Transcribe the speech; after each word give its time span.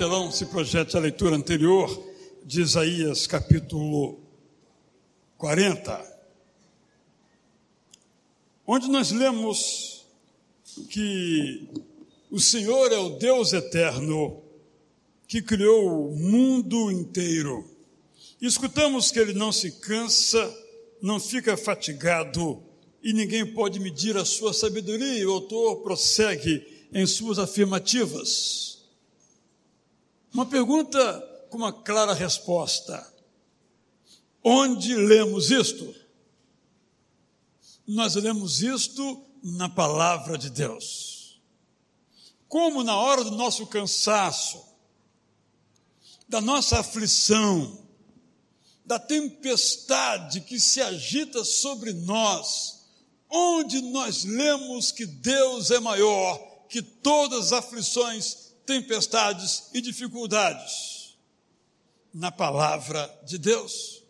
telão 0.00 0.32
se 0.32 0.46
projete 0.46 0.96
a 0.96 1.00
leitura 1.00 1.36
anterior 1.36 1.86
de 2.42 2.62
Isaías 2.62 3.26
capítulo 3.26 4.18
40, 5.36 6.22
onde 8.66 8.88
nós 8.88 9.10
lemos 9.10 10.06
que 10.88 11.68
o 12.30 12.40
Senhor 12.40 12.90
é 12.90 12.96
o 12.96 13.10
Deus 13.10 13.52
eterno 13.52 14.42
que 15.28 15.42
criou 15.42 16.10
o 16.10 16.16
mundo 16.16 16.90
inteiro. 16.90 17.62
E 18.40 18.46
escutamos 18.46 19.10
que 19.10 19.18
ele 19.18 19.34
não 19.34 19.52
se 19.52 19.70
cansa, 19.70 20.50
não 21.02 21.20
fica 21.20 21.58
fatigado 21.58 22.62
e 23.02 23.12
ninguém 23.12 23.44
pode 23.44 23.78
medir 23.78 24.16
a 24.16 24.24
sua 24.24 24.54
sabedoria. 24.54 25.28
O 25.28 25.32
autor 25.32 25.82
prossegue 25.82 26.66
em 26.90 27.04
suas 27.04 27.38
afirmativas. 27.38 28.69
Uma 30.32 30.46
pergunta 30.46 31.46
com 31.50 31.58
uma 31.58 31.72
clara 31.72 32.14
resposta. 32.14 33.06
Onde 34.42 34.94
lemos 34.94 35.50
isto? 35.50 35.94
Nós 37.86 38.14
lemos 38.14 38.62
isto 38.62 39.24
na 39.42 39.68
palavra 39.68 40.38
de 40.38 40.48
Deus. 40.48 41.40
Como 42.48 42.82
na 42.82 42.96
hora 42.96 43.24
do 43.24 43.32
nosso 43.32 43.66
cansaço, 43.66 44.64
da 46.28 46.40
nossa 46.40 46.78
aflição, 46.78 47.86
da 48.84 48.98
tempestade 48.98 50.40
que 50.40 50.60
se 50.60 50.80
agita 50.80 51.44
sobre 51.44 51.92
nós, 51.92 52.86
onde 53.28 53.80
nós 53.82 54.24
lemos 54.24 54.92
que 54.92 55.06
Deus 55.06 55.70
é 55.70 55.80
maior 55.80 56.38
que 56.68 56.80
todas 56.80 57.52
as 57.52 57.64
aflições, 57.64 58.49
tempestades 58.70 59.64
e 59.74 59.80
dificuldades? 59.80 61.18
Na 62.14 62.30
palavra 62.30 63.12
de 63.24 63.36
Deus. 63.36 64.04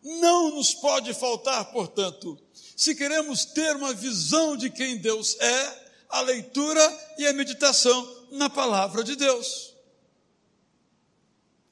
Não 0.00 0.54
nos 0.54 0.72
pode 0.72 1.12
faltar, 1.14 1.72
portanto, 1.72 2.38
se 2.76 2.94
queremos 2.94 3.44
ter 3.44 3.74
uma 3.74 3.92
visão 3.92 4.56
de 4.56 4.70
quem 4.70 4.98
Deus 4.98 5.36
é, 5.40 5.88
a 6.08 6.20
leitura 6.20 7.14
e 7.18 7.26
a 7.26 7.32
meditação 7.32 8.26
na 8.30 8.48
palavra 8.48 9.02
de 9.02 9.16
Deus. 9.16 9.74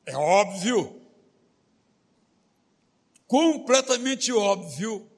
É 0.07 0.17
óbvio, 0.17 1.01
completamente 3.29 4.33
óbvio, 4.33 5.09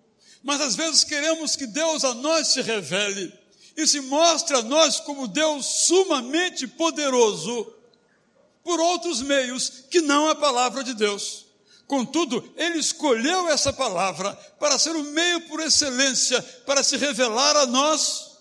mas 0.42 0.60
às 0.60 0.76
vezes 0.76 1.04
queremos 1.04 1.56
que 1.56 1.66
Deus 1.66 2.04
a 2.04 2.12
nós 2.14 2.48
se 2.48 2.60
revele 2.60 3.41
e 3.76 3.86
se 3.86 4.00
mostre 4.00 4.56
a 4.56 4.62
nós 4.62 5.00
como 5.00 5.28
Deus 5.28 5.66
sumamente 5.86 6.66
poderoso 6.66 7.72
por 8.62 8.78
outros 8.80 9.20
meios 9.22 9.84
que 9.90 10.00
não 10.00 10.28
a 10.28 10.34
palavra 10.34 10.84
de 10.84 10.94
Deus. 10.94 11.46
Contudo, 11.86 12.52
ele 12.56 12.78
escolheu 12.78 13.48
essa 13.48 13.72
palavra 13.72 14.34
para 14.58 14.78
ser 14.78 14.94
o 14.96 15.04
meio 15.04 15.48
por 15.48 15.60
excelência 15.60 16.40
para 16.64 16.82
se 16.82 16.96
revelar 16.96 17.56
a 17.56 17.66
nós 17.66 18.38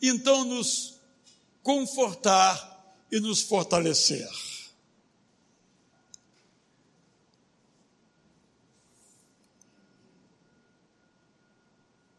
e 0.00 0.08
então 0.08 0.44
nos 0.44 1.00
confortar 1.62 2.72
e 3.10 3.18
nos 3.18 3.42
fortalecer. 3.42 4.28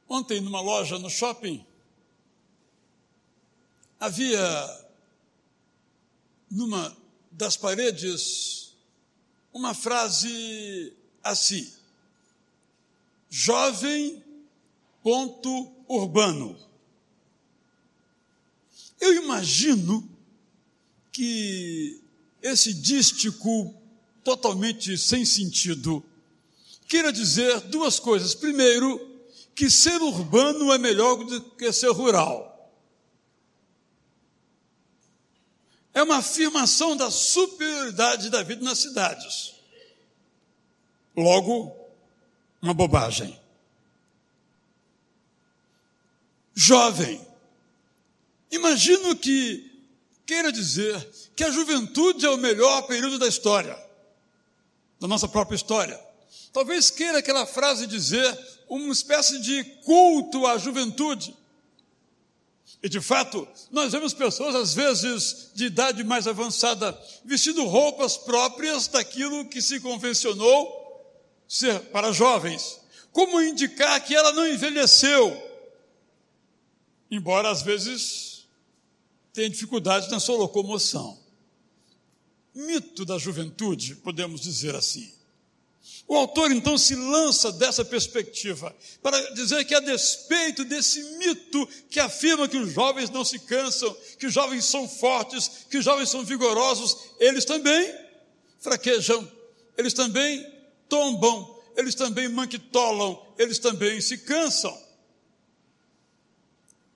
Ontem, 0.08 0.40
numa 0.40 0.62
loja 0.62 0.98
no 0.98 1.10
shopping, 1.10 1.66
havia 4.06 4.86
numa 6.50 6.96
das 7.32 7.58
paredes 7.58 8.74
uma 9.52 9.74
frase 9.74 10.94
assim: 11.24 11.72
jovem 13.30 14.24
ponto 15.02 15.72
urbano. 15.88 16.58
Eu 19.00 19.24
imagino 19.24 20.08
que 21.12 22.02
esse 22.42 22.74
dístico 22.74 23.74
totalmente 24.24 24.98
sem 24.98 25.26
sentido 25.26 26.04
queira 26.88 27.12
dizer 27.12 27.62
duas 27.62 28.00
coisas. 28.00 28.36
Primeiro, 28.36 29.00
que 29.56 29.70
ser 29.70 30.02
urbano 30.02 30.72
é 30.72 30.78
melhor 30.78 31.24
do 31.24 31.42
que 31.42 31.72
ser 31.72 31.92
rural. 31.92 32.55
É 35.96 36.04
uma 36.04 36.18
afirmação 36.18 36.96
da 36.98 37.10
superioridade 37.10 38.30
da 38.30 38.44
vida 38.44 38.62
nas 38.62 38.80
cidades. 38.80 39.56
Logo, 41.16 41.74
uma 42.62 42.74
bobagem. 42.74 43.40
Jovem, 46.54 47.26
imagino 48.52 49.16
que 49.16 49.72
queira 50.26 50.52
dizer 50.52 51.10
que 51.34 51.46
a 51.46 51.52
juventude 51.52 52.26
é 52.26 52.30
o 52.30 52.38
melhor 52.38 52.82
período 52.84 53.18
da 53.18 53.28
história, 53.28 53.78
da 55.00 55.08
nossa 55.08 55.30
própria 55.30 55.56
história. 55.56 55.98
Talvez 56.52 56.92
queira 56.92 57.20
aquela 57.20 57.46
frase 57.46 57.88
dizer 57.88 58.38
uma 58.68 58.92
espécie 58.92 59.40
de 59.40 59.64
culto 59.86 60.46
à 60.46 60.58
juventude 60.58 61.34
e 62.86 62.90
de 62.90 63.02
fato, 63.02 63.48
nós 63.72 63.94
vemos 63.94 64.14
pessoas, 64.14 64.54
às 64.54 64.76
vezes, 64.76 65.50
de 65.56 65.66
idade 65.66 66.04
mais 66.04 66.28
avançada, 66.28 66.96
vestindo 67.24 67.66
roupas 67.66 68.16
próprias 68.16 68.88
daquilo 68.88 69.46
que 69.46 69.60
se 69.60 69.80
convencionou 69.80 71.04
ser 71.48 71.80
para 71.86 72.12
jovens, 72.12 72.80
como 73.12 73.42
indicar 73.42 74.00
que 74.06 74.14
ela 74.14 74.32
não 74.34 74.48
envelheceu, 74.48 75.36
embora 77.10 77.50
às 77.50 77.64
vezes 77.64 78.46
tenha 79.34 79.50
dificuldade 79.50 80.08
na 80.12 80.20
sua 80.20 80.38
locomoção. 80.38 81.18
Mito 82.54 83.04
da 83.04 83.18
juventude, 83.18 83.96
podemos 83.96 84.42
dizer 84.42 84.76
assim. 84.76 85.12
O 86.08 86.16
autor 86.16 86.52
então 86.52 86.78
se 86.78 86.96
lança 86.96 87.52
dessa 87.52 87.84
perspectiva 87.84 88.76
para 89.02 89.20
dizer 89.34 89.66
que, 89.66 89.74
a 89.74 89.80
despeito 89.80 90.64
desse 90.64 91.02
mito 91.18 91.68
que 91.90 92.00
afirma 92.00 92.48
que 92.48 92.58
os 92.58 92.72
jovens 92.72 93.10
não 93.10 93.26
se 93.26 93.40
cansam, 93.40 93.96
que 94.20 94.28
os 94.28 94.34
jovens 94.34 94.66
são 94.66 94.88
fortes, 94.88 95.66
que 95.70 95.78
os 95.78 95.86
jovens 95.86 96.10
são 96.10 96.24
vigorosos, 96.24 96.96
eles 97.20 97.44
também 97.44 97.92
fraquejam, 98.60 99.30
eles 99.76 99.94
também 99.94 100.46
tombam, 100.88 101.60
eles 101.76 101.96
também 101.96 102.30
manquitolam, 102.30 103.26
eles 103.38 103.58
também 103.58 104.00
se 104.00 104.20
cansam. 104.20 104.78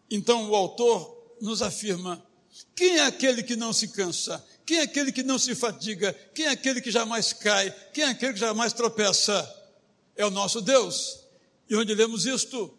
Então 0.10 0.52
o 0.52 0.56
autor 0.56 1.36
nos 1.42 1.64
afirma: 1.64 2.24
quem 2.76 2.98
é 2.98 3.06
aquele 3.06 3.42
que 3.42 3.56
não 3.56 3.74
se 3.74 3.88
cansa? 3.88 4.44
Quem 4.70 4.78
é 4.78 4.82
aquele 4.84 5.12
que 5.12 5.24
não 5.24 5.40
se 5.40 5.56
fatiga? 5.56 6.14
Quem 6.32 6.46
é 6.46 6.50
aquele 6.50 6.80
que 6.80 6.92
jamais 6.92 7.34
cai? 7.34 7.72
Quem 7.92 8.04
é 8.04 8.10
aquele 8.10 8.34
que 8.34 8.40
jamais 8.40 8.72
tropeça? 8.72 9.44
É 10.16 10.24
o 10.24 10.30
nosso 10.30 10.62
Deus. 10.62 11.26
E 11.68 11.76
onde 11.76 11.96
lemos 11.96 12.28
isto? 12.28 12.78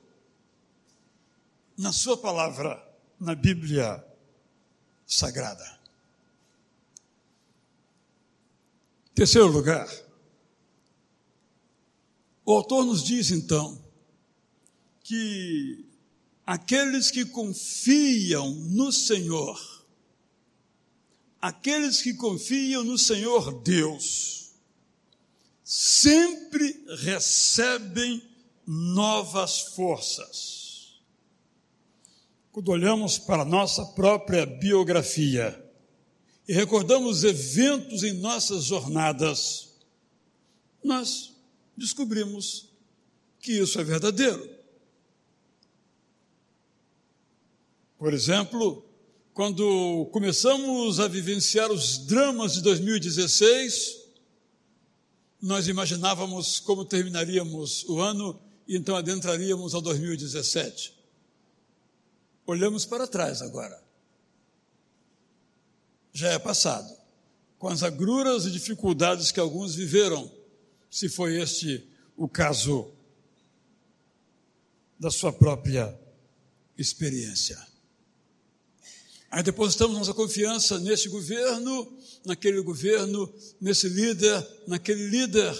Na 1.77 1.93
Sua 1.93 2.17
palavra, 2.17 2.81
na 3.19 3.35
Bíblia 3.35 4.07
Sagrada. 5.05 5.81
Terceiro 9.13 9.49
lugar, 9.49 9.93
o 12.45 12.53
autor 12.53 12.85
nos 12.85 13.03
diz 13.03 13.33
então 13.33 13.85
que 15.03 15.85
aqueles 16.47 17.11
que 17.11 17.25
confiam 17.25 18.49
no 18.55 18.93
Senhor, 18.93 19.80
aqueles 21.41 22.03
que 22.03 22.15
confiam 22.15 22.85
no 22.85 22.99
Senhor 22.99 23.63
Deus 23.63 24.51
sempre 25.65 26.85
recebem 26.99 28.23
novas 28.67 29.61
forças. 29.61 31.01
Quando 32.53 32.71
olhamos 32.71 33.19
para 33.19 33.45
nossa 33.45 33.85
própria 33.87 34.45
biografia 34.45 35.65
e 36.49 36.53
recordamos 36.53 37.23
eventos 37.23 38.03
em 38.03 38.13
nossas 38.15 38.65
jornadas, 38.65 39.77
nós 40.83 41.33
descobrimos 41.77 42.69
que 43.39 43.53
isso 43.53 43.81
é 43.81 43.85
verdadeiro. 43.85 44.59
Por 47.97 48.13
exemplo, 48.13 48.90
quando 49.33 50.09
começamos 50.13 50.99
a 51.01 51.09
vivenciar 51.09 51.71
os 51.71 51.99
dramas 51.99 52.55
de 52.55 52.63
2016, 52.63 54.01
nós 55.41 55.69
imaginávamos 55.69 56.61
como 56.61 56.85
terminaríamos 56.85 57.85
o 57.89 58.01
ano 58.01 58.39
e 58.67 58.77
então 58.77 58.97
adentraríamos 58.97 59.75
ao 59.75 59.81
2017. 59.81 60.95
Olhamos 62.47 62.85
para 62.85 63.07
trás 63.07 63.41
agora. 63.41 63.81
já 66.13 66.31
é 66.31 66.39
passado, 66.39 66.93
com 67.57 67.69
as 67.69 67.85
agruras 67.85 68.45
e 68.45 68.51
dificuldades 68.51 69.31
que 69.31 69.39
alguns 69.39 69.77
viveram, 69.77 70.31
se 70.91 71.09
foi 71.09 71.41
este 71.41 71.89
o 72.17 72.29
caso 72.29 72.91
da 74.99 75.11
sua 75.11 75.33
própria 75.33 75.97
experiência. 76.77 77.70
Aí 79.31 79.45
depositamos 79.45 79.97
nossa 79.97 80.13
confiança 80.13 80.79
nesse 80.81 81.09
governo, 81.09 81.97
naquele 82.25 82.61
governo, 82.63 83.33
nesse 83.61 83.89
líder, 83.89 84.47
naquele 84.67 85.07
líder, 85.09 85.55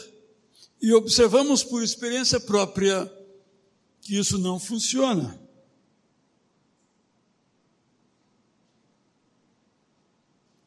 e 0.83 0.93
observamos 0.93 1.63
por 1.63 1.83
experiência 1.83 2.41
própria 2.41 3.11
que 4.01 4.19
isso 4.19 4.39
não 4.39 4.59
funciona. 4.59 5.39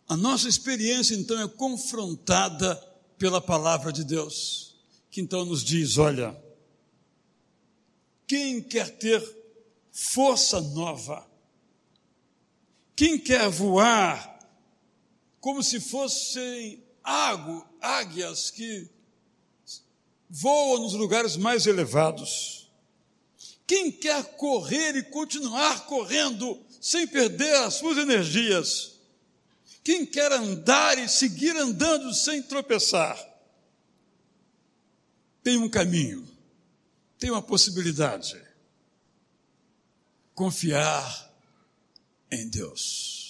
A 0.07 0.15
nossa 0.15 0.47
experiência, 0.47 1.15
então, 1.15 1.41
é 1.41 1.47
confrontada 1.47 2.75
pela 3.17 3.41
palavra 3.41 3.91
de 3.91 4.03
Deus, 4.03 4.75
que 5.09 5.19
então 5.19 5.43
nos 5.43 5.63
diz: 5.63 5.97
olha, 5.97 6.39
quem 8.27 8.61
quer 8.61 8.97
ter 8.97 9.21
força 9.91 10.61
nova, 10.61 11.27
quem 12.95 13.17
quer 13.17 13.49
voar 13.49 14.39
como 15.39 15.61
se 15.61 15.79
fossem 15.79 16.83
água, 17.03 17.67
águias 17.81 18.49
que 18.49 18.89
voam 20.29 20.83
nos 20.83 20.93
lugares 20.93 21.35
mais 21.35 21.67
elevados, 21.67 22.71
quem 23.67 23.91
quer 23.91 24.23
correr 24.35 24.95
e 24.95 25.03
continuar 25.03 25.85
correndo 25.85 26.59
sem 26.79 27.07
perder 27.07 27.55
as 27.57 27.75
suas 27.75 27.97
energias, 27.97 28.99
quem 29.83 30.05
quer 30.05 30.31
andar 30.31 30.97
e 30.97 31.09
seguir 31.09 31.55
andando 31.57 32.13
sem 32.13 32.41
tropeçar, 32.41 33.17
tem 35.43 35.57
um 35.57 35.69
caminho, 35.69 36.25
tem 37.19 37.29
uma 37.29 37.41
possibilidade. 37.41 38.41
Confiar 40.33 41.32
em 42.33 42.47
Deus. 42.47 43.23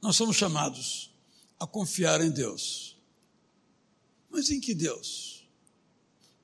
Nós 0.00 0.16
somos 0.16 0.36
chamados 0.36 1.10
a 1.58 1.66
confiar 1.66 2.20
em 2.20 2.30
Deus. 2.30 2.96
Mas 4.30 4.50
em 4.50 4.60
que 4.60 4.74
Deus? 4.74 5.48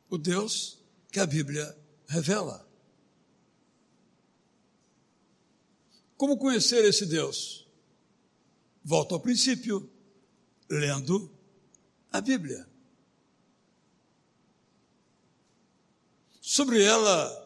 O 0.08 0.18
Deus 0.18 0.78
que 1.10 1.20
a 1.20 1.26
Bíblia 1.26 1.76
revela. 2.06 2.66
Como 6.16 6.38
conhecer 6.38 6.84
esse 6.84 7.04
Deus? 7.04 7.66
Volto 8.84 9.14
ao 9.14 9.20
princípio, 9.20 9.90
lendo 10.68 11.30
a 12.12 12.20
Bíblia. 12.20 12.68
Sobre 16.40 16.82
ela, 16.82 17.41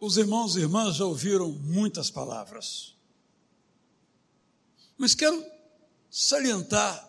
os 0.00 0.16
irmãos 0.16 0.56
e 0.56 0.60
irmãs 0.60 0.96
já 0.96 1.04
ouviram 1.04 1.50
muitas 1.50 2.10
palavras. 2.10 2.94
Mas 4.96 5.14
quero 5.14 5.44
salientar 6.10 7.06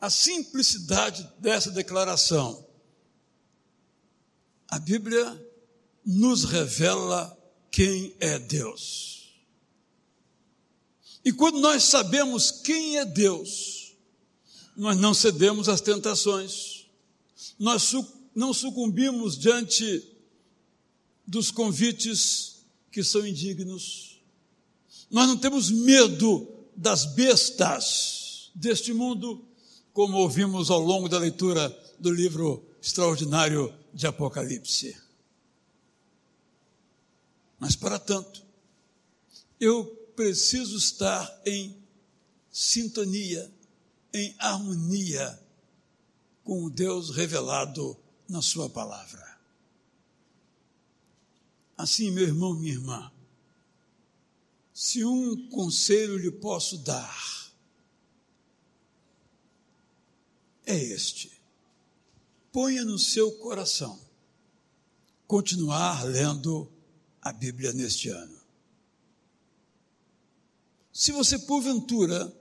a 0.00 0.10
simplicidade 0.10 1.28
dessa 1.38 1.70
declaração. 1.70 2.66
A 4.68 4.78
Bíblia 4.78 5.42
nos 6.04 6.44
revela 6.44 7.36
quem 7.70 8.14
é 8.20 8.38
Deus. 8.38 9.34
E 11.24 11.32
quando 11.32 11.58
nós 11.58 11.82
sabemos 11.82 12.50
quem 12.50 12.98
é 12.98 13.04
Deus, 13.04 13.96
nós 14.76 14.96
não 14.96 15.12
cedemos 15.12 15.68
às 15.68 15.80
tentações, 15.80 16.86
nós 17.58 17.92
não 18.34 18.52
sucumbimos 18.52 19.36
diante 19.36 20.15
dos 21.26 21.50
convites 21.50 22.64
que 22.90 23.02
são 23.02 23.26
indignos, 23.26 24.20
nós 25.10 25.26
não 25.26 25.36
temos 25.36 25.70
medo 25.70 26.48
das 26.76 27.04
bestas 27.04 28.50
deste 28.54 28.92
mundo, 28.92 29.44
como 29.92 30.18
ouvimos 30.18 30.70
ao 30.70 30.80
longo 30.80 31.08
da 31.08 31.18
leitura 31.18 31.68
do 31.98 32.10
livro 32.10 32.64
extraordinário 32.80 33.74
de 33.92 34.06
Apocalipse. 34.06 34.96
Mas, 37.58 37.74
para 37.74 37.98
tanto, 37.98 38.44
eu 39.58 39.84
preciso 40.14 40.76
estar 40.76 41.42
em 41.44 41.76
sintonia, 42.50 43.50
em 44.12 44.34
harmonia 44.38 45.40
com 46.44 46.64
o 46.64 46.70
Deus 46.70 47.10
revelado 47.10 47.96
na 48.28 48.40
Sua 48.40 48.68
palavra. 48.68 49.35
Assim, 51.76 52.10
meu 52.10 52.24
irmão, 52.24 52.54
minha 52.54 52.72
irmã, 52.72 53.12
se 54.72 55.04
um 55.04 55.48
conselho 55.48 56.16
lhe 56.16 56.30
posso 56.30 56.78
dar, 56.78 57.54
é 60.64 60.76
este: 60.76 61.32
ponha 62.50 62.84
no 62.84 62.98
seu 62.98 63.32
coração 63.38 64.00
continuar 65.26 66.04
lendo 66.04 66.70
a 67.20 67.32
Bíblia 67.32 67.72
neste 67.72 68.08
ano. 68.08 68.40
Se 70.92 71.12
você, 71.12 71.38
porventura, 71.40 72.34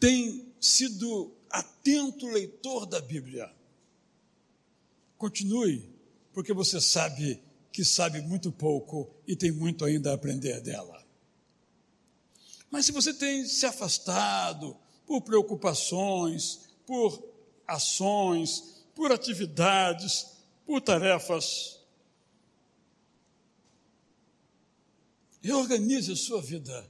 tem 0.00 0.54
sido 0.58 1.34
atento 1.50 2.26
leitor 2.26 2.86
da 2.86 3.00
Bíblia, 3.00 3.54
continue, 5.18 5.88
porque 6.32 6.52
você 6.54 6.80
sabe 6.80 7.42
que 7.74 7.84
sabe 7.84 8.20
muito 8.20 8.52
pouco 8.52 9.12
e 9.26 9.34
tem 9.34 9.50
muito 9.50 9.84
ainda 9.84 10.12
a 10.12 10.14
aprender 10.14 10.60
dela. 10.60 11.04
Mas 12.70 12.86
se 12.86 12.92
você 12.92 13.12
tem 13.12 13.44
se 13.44 13.66
afastado 13.66 14.76
por 15.04 15.22
preocupações, 15.22 16.68
por 16.86 17.34
ações, 17.66 18.84
por 18.94 19.10
atividades, 19.10 20.36
por 20.64 20.80
tarefas, 20.80 21.80
reorganize 25.42 26.12
a 26.12 26.16
sua 26.16 26.40
vida 26.40 26.88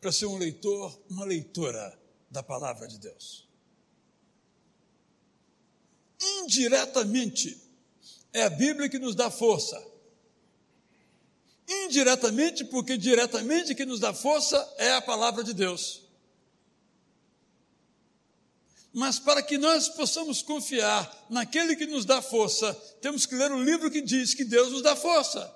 para 0.00 0.10
ser 0.10 0.24
um 0.24 0.38
leitor, 0.38 0.98
uma 1.10 1.26
leitora 1.26 2.00
da 2.30 2.42
palavra 2.42 2.88
de 2.88 2.98
Deus. 2.98 3.46
Indiretamente, 6.18 7.60
é 8.32 8.44
a 8.44 8.50
Bíblia 8.50 8.88
que 8.88 8.98
nos 8.98 9.14
dá 9.14 9.30
força. 9.30 9.91
Indiretamente, 11.84 12.64
porque 12.64 12.96
diretamente 12.96 13.74
que 13.74 13.84
nos 13.84 14.00
dá 14.00 14.12
força 14.12 14.74
é 14.78 14.92
a 14.92 15.02
palavra 15.02 15.42
de 15.42 15.54
Deus. 15.54 16.02
Mas 18.92 19.18
para 19.18 19.42
que 19.42 19.56
nós 19.56 19.88
possamos 19.88 20.42
confiar 20.42 21.26
naquele 21.30 21.74
que 21.74 21.86
nos 21.86 22.04
dá 22.04 22.20
força, 22.20 22.74
temos 23.00 23.24
que 23.24 23.34
ler 23.34 23.50
o 23.50 23.62
livro 23.62 23.90
que 23.90 24.02
diz 24.02 24.34
que 24.34 24.44
Deus 24.44 24.70
nos 24.70 24.82
dá 24.82 24.94
força. 24.94 25.50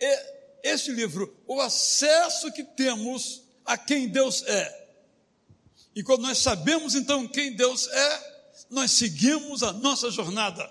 E 0.00 0.32
este 0.62 0.90
livro 0.90 1.36
o 1.46 1.60
acesso 1.60 2.50
que 2.52 2.64
temos 2.64 3.42
a 3.64 3.76
quem 3.76 4.08
Deus 4.08 4.42
é. 4.44 4.88
E 5.94 6.02
quando 6.02 6.22
nós 6.22 6.38
sabemos 6.38 6.94
então 6.94 7.28
quem 7.28 7.52
Deus 7.54 7.86
é, 7.88 8.32
nós 8.70 8.92
seguimos 8.92 9.62
a 9.62 9.72
nossa 9.72 10.10
jornada, 10.10 10.68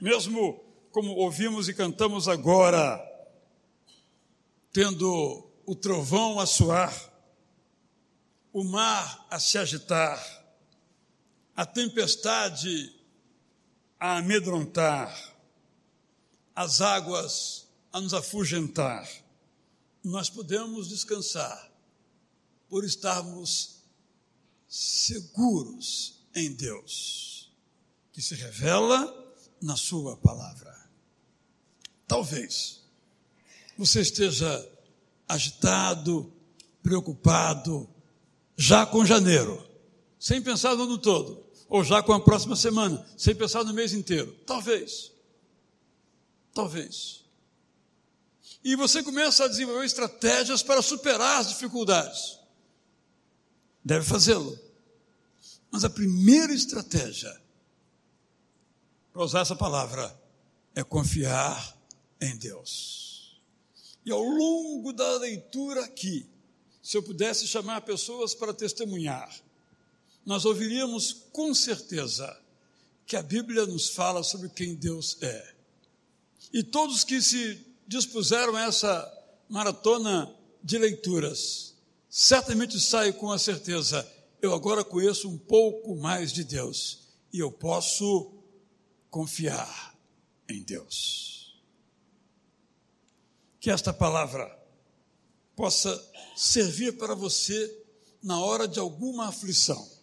mesmo 0.00 0.60
como 0.90 1.12
ouvimos 1.12 1.68
e 1.68 1.74
cantamos 1.74 2.26
agora, 2.26 3.00
tendo 4.74 5.50
o 5.64 5.74
trovão 5.74 6.38
a 6.38 6.44
soar, 6.44 6.94
o 8.52 8.62
mar 8.62 9.26
a 9.30 9.40
se 9.40 9.56
agitar, 9.56 10.22
a 11.56 11.64
tempestade 11.64 12.94
a 13.98 14.18
amedrontar, 14.18 15.34
as 16.54 16.82
águas 16.82 17.66
a 17.90 18.02
nos 18.02 18.12
afugentar 18.12 19.08
nós 20.04 20.28
podemos 20.28 20.88
descansar 20.90 21.72
por 22.68 22.84
estarmos 22.84 23.76
seguros 24.68 26.22
em 26.34 26.52
Deus, 26.52 27.50
que 28.12 28.20
se 28.20 28.34
revela 28.34 29.34
na 29.62 29.76
Sua 29.76 30.16
palavra. 30.18 30.74
Talvez 32.06 32.83
você 33.76 34.00
esteja 34.00 34.68
agitado, 35.28 36.32
preocupado, 36.82 37.88
já 38.56 38.86
com 38.86 39.04
janeiro, 39.04 39.62
sem 40.18 40.40
pensar 40.40 40.74
no 40.76 40.84
ano 40.84 40.98
todo, 40.98 41.44
ou 41.68 41.82
já 41.82 42.02
com 42.02 42.12
a 42.12 42.20
próxima 42.20 42.56
semana, 42.56 43.04
sem 43.16 43.34
pensar 43.34 43.64
no 43.64 43.74
mês 43.74 43.92
inteiro. 43.92 44.32
Talvez. 44.46 45.12
Talvez. 46.52 47.24
e 48.62 48.76
você 48.76 49.02
começa 49.02 49.44
a 49.44 49.48
desenvolver 49.48 49.84
estratégias 49.84 50.62
para 50.62 50.80
superar 50.80 51.40
as 51.40 51.48
dificuldades. 51.48 52.38
Deve 53.84 54.04
fazê-lo. 54.06 54.58
Mas 55.70 55.84
a 55.84 55.90
primeira 55.90 56.54
estratégia, 56.54 57.36
para 59.12 59.22
usar 59.22 59.40
essa 59.40 59.56
palavra, 59.56 60.16
é 60.74 60.82
confiar 60.82 61.76
em 62.20 62.36
Deus. 62.38 63.03
E 64.04 64.12
ao 64.12 64.22
longo 64.22 64.92
da 64.92 65.16
leitura 65.18 65.84
aqui, 65.84 66.26
se 66.82 66.96
eu 66.96 67.02
pudesse 67.02 67.46
chamar 67.46 67.80
pessoas 67.80 68.34
para 68.34 68.52
testemunhar, 68.52 69.34
nós 70.24 70.44
ouviríamos 70.44 71.24
com 71.32 71.54
certeza 71.54 72.38
que 73.06 73.16
a 73.16 73.22
Bíblia 73.22 73.66
nos 73.66 73.88
fala 73.88 74.22
sobre 74.22 74.48
quem 74.48 74.74
Deus 74.74 75.16
é. 75.22 75.54
E 76.52 76.62
todos 76.62 77.04
que 77.04 77.20
se 77.20 77.60
dispuseram 77.86 78.56
a 78.56 78.64
essa 78.64 79.24
maratona 79.48 80.34
de 80.62 80.78
leituras, 80.78 81.74
certamente 82.08 82.80
saem 82.80 83.12
com 83.12 83.30
a 83.30 83.38
certeza: 83.38 84.06
eu 84.40 84.54
agora 84.54 84.84
conheço 84.84 85.28
um 85.28 85.38
pouco 85.38 85.96
mais 85.96 86.32
de 86.32 86.44
Deus 86.44 87.00
e 87.32 87.38
eu 87.38 87.50
posso 87.50 88.32
confiar 89.10 89.98
em 90.48 90.62
Deus. 90.62 91.33
Que 93.64 93.70
esta 93.70 93.92
palavra 93.92 94.46
possa 95.56 95.90
servir 96.36 96.98
para 96.98 97.14
você 97.14 97.84
na 98.22 98.38
hora 98.38 98.68
de 98.68 98.78
alguma 98.78 99.28
aflição 99.28 99.94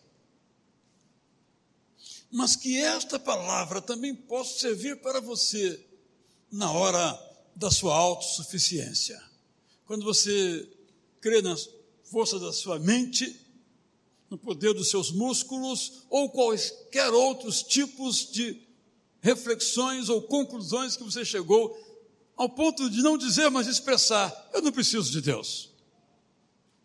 mas 2.31 2.55
que 2.55 2.77
esta 2.77 3.19
palavra 3.19 3.81
também 3.81 4.15
possa 4.15 4.59
servir 4.59 5.01
para 5.01 5.19
você 5.19 5.85
na 6.49 6.71
hora 6.71 7.19
da 7.53 7.69
sua 7.69 7.93
autossuficiência. 7.93 9.21
Quando 9.85 10.05
você 10.05 10.67
crê 11.19 11.41
na 11.41 11.55
força 12.05 12.39
da 12.39 12.53
sua 12.53 12.79
mente, 12.79 13.37
no 14.29 14.37
poder 14.37 14.73
dos 14.73 14.89
seus 14.89 15.11
músculos 15.11 16.03
ou 16.09 16.29
quaisquer 16.29 17.11
outros 17.13 17.61
tipos 17.61 18.31
de 18.31 18.61
reflexões 19.19 20.07
ou 20.07 20.21
conclusões 20.21 20.95
que 20.95 21.03
você 21.03 21.25
chegou 21.25 21.90
ao 22.41 22.50
ponto 22.50 22.89
de 22.89 23.03
não 23.03 23.19
dizer, 23.19 23.51
mas 23.51 23.67
expressar: 23.67 24.50
eu 24.51 24.63
não 24.63 24.71
preciso 24.71 25.12
de 25.12 25.21
Deus. 25.21 25.69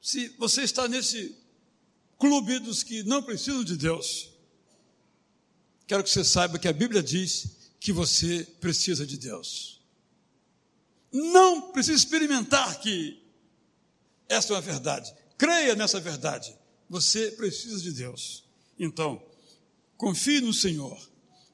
Se 0.03 0.29
você 0.39 0.63
está 0.63 0.87
nesse 0.87 1.35
clube 2.19 2.59
dos 2.59 2.83
que 2.83 3.03
não 3.05 3.23
precisam 3.23 3.65
de 3.65 3.75
Deus, 3.75 4.29
quero 5.87 6.05
que 6.05 6.11
você 6.11 6.23
saiba 6.23 6.59
que 6.59 6.69
a 6.69 6.75
Bíblia 6.75 7.03
diz 7.03 7.71
que 7.81 7.91
você 7.91 8.47
precisa 8.61 9.07
de 9.07 9.17
Deus. 9.17 9.81
Não 11.11 11.73
precisa 11.73 11.97
experimentar 11.97 12.79
que 12.79 13.19
esta 14.29 14.53
é 14.53 14.57
uma 14.57 14.61
verdade. 14.61 15.15
Creia 15.39 15.75
nessa 15.75 15.99
verdade. 15.99 16.55
Você 16.91 17.31
precisa 17.31 17.81
de 17.81 17.93
Deus. 17.93 18.45
Então, 18.79 19.23
confie 19.97 20.43
no 20.43 20.53
Senhor 20.53 21.01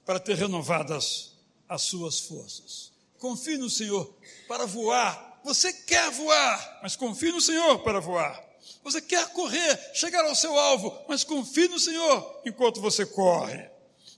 para 0.05 0.19
ter 0.19 0.35
renovadas 0.35 1.35
as 1.69 1.83
suas 1.83 2.19
forças. 2.19 2.92
Confie 3.23 3.57
no 3.57 3.71
Senhor 3.71 4.13
para 4.49 4.67
voar. 4.67 5.41
Você 5.45 5.73
quer 5.73 6.11
voar, 6.11 6.81
mas 6.83 6.97
confie 6.97 7.33
no 7.33 7.41
Senhor 7.41 7.79
para 7.79 8.01
voar. 8.01 8.43
Você 8.85 9.01
quer 9.01 9.33
correr, 9.33 9.79
chegar 9.95 10.25
ao 10.25 10.35
seu 10.35 10.59
alvo, 10.59 11.05
mas 11.09 11.25
confie 11.25 11.69
no 11.69 11.79
Senhor 11.79 12.43
enquanto 12.45 12.81
você 12.81 13.07
corre 13.07 13.73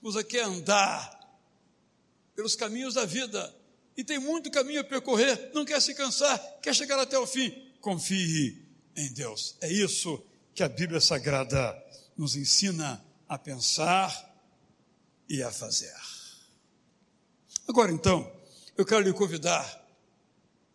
você 0.05 0.23
quer 0.23 0.43
andar 0.43 1.19
pelos 2.35 2.55
caminhos 2.55 2.93
da 2.93 3.05
vida 3.05 3.53
e 3.97 4.03
tem 4.03 4.19
muito 4.19 4.51
caminho 4.51 4.81
a 4.81 4.83
percorrer, 4.83 5.51
não 5.51 5.65
quer 5.65 5.81
se 5.81 5.95
cansar, 5.95 6.37
quer 6.61 6.75
chegar 6.75 6.99
até 6.99 7.17
o 7.17 7.25
fim. 7.25 7.51
Confie 7.81 8.63
em 8.95 9.11
Deus. 9.13 9.55
É 9.61 9.71
isso 9.71 10.23
que 10.53 10.61
a 10.61 10.69
Bíblia 10.69 11.01
Sagrada 11.01 11.75
nos 12.15 12.35
ensina 12.35 13.03
a 13.27 13.35
pensar 13.37 14.31
e 15.27 15.41
a 15.41 15.51
fazer. 15.51 15.95
Agora 17.67 17.91
então, 17.91 18.31
eu 18.77 18.85
quero 18.85 19.01
lhe 19.01 19.13
convidar 19.13 19.83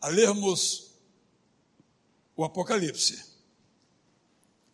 a 0.01 0.09
lermos 0.09 0.91
o 2.37 2.45
Apocalipse. 2.45 3.23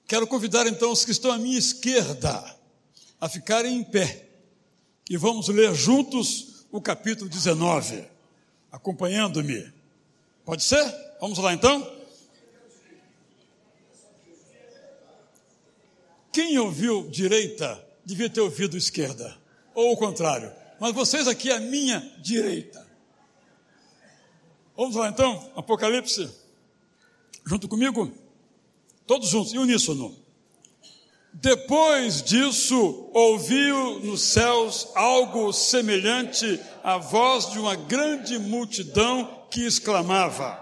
Quero 0.07 0.27
convidar 0.27 0.67
então 0.67 0.93
os 0.93 1.05
que 1.05 1.11
estão 1.11 1.33
à 1.33 1.39
minha 1.39 1.59
esquerda 1.59 2.57
a 3.21 3.29
ficarem 3.29 3.77
em 3.77 3.83
pé 3.85 4.29
e 5.11 5.17
vamos 5.17 5.49
ler 5.49 5.75
juntos 5.75 6.67
o 6.71 6.81
capítulo 6.81 7.29
19, 7.29 8.05
acompanhando-me. 8.71 9.73
Pode 10.45 10.63
ser? 10.63 10.85
Vamos 11.21 11.39
lá 11.39 11.53
então? 11.53 11.97
Quem 16.33 16.59
ouviu 16.59 17.09
direita 17.09 17.85
devia 18.05 18.31
ter 18.31 18.41
ouvido 18.41 18.77
esquerda, 18.77 19.37
ou 19.75 19.93
o 19.93 19.97
contrário. 19.97 20.53
Mas 20.79 20.95
vocês 20.95 21.27
aqui 21.27 21.51
à 21.51 21.59
minha 21.59 21.99
direita. 22.19 22.86
Vamos 24.77 24.95
lá 24.95 25.09
então, 25.09 25.51
Apocalipse, 25.57 26.29
junto 27.47 27.67
comigo? 27.67 28.13
Todos 29.07 29.31
juntos, 29.31 29.55
em 29.55 29.59
uníssono. 29.59 30.15
Depois 31.33 32.23
disso, 32.23 33.09
ouviu 33.15 34.01
nos 34.01 34.21
céus 34.21 34.89
algo 34.95 35.51
semelhante 35.53 36.61
à 36.85 36.99
voz 36.99 37.51
de 37.51 37.59
uma 37.59 37.75
grande 37.75 38.39
multidão 38.39 39.47
que 39.51 39.67
exclamava: 39.67 40.59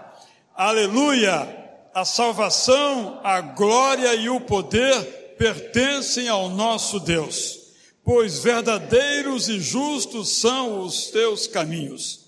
Aleluia! 0.55 1.63
A 1.93 2.03
salvação, 2.03 3.21
a 3.23 3.39
glória 3.39 4.13
e 4.15 4.29
o 4.29 4.41
poder 4.41 5.35
pertencem 5.37 6.27
ao 6.27 6.49
nosso 6.49 6.99
Deus, 6.99 7.57
pois 8.03 8.39
verdadeiros 8.39 9.47
e 9.47 9.61
justos 9.61 10.29
são 10.37 10.81
os 10.81 11.07
teus 11.07 11.47
caminhos. 11.47 12.24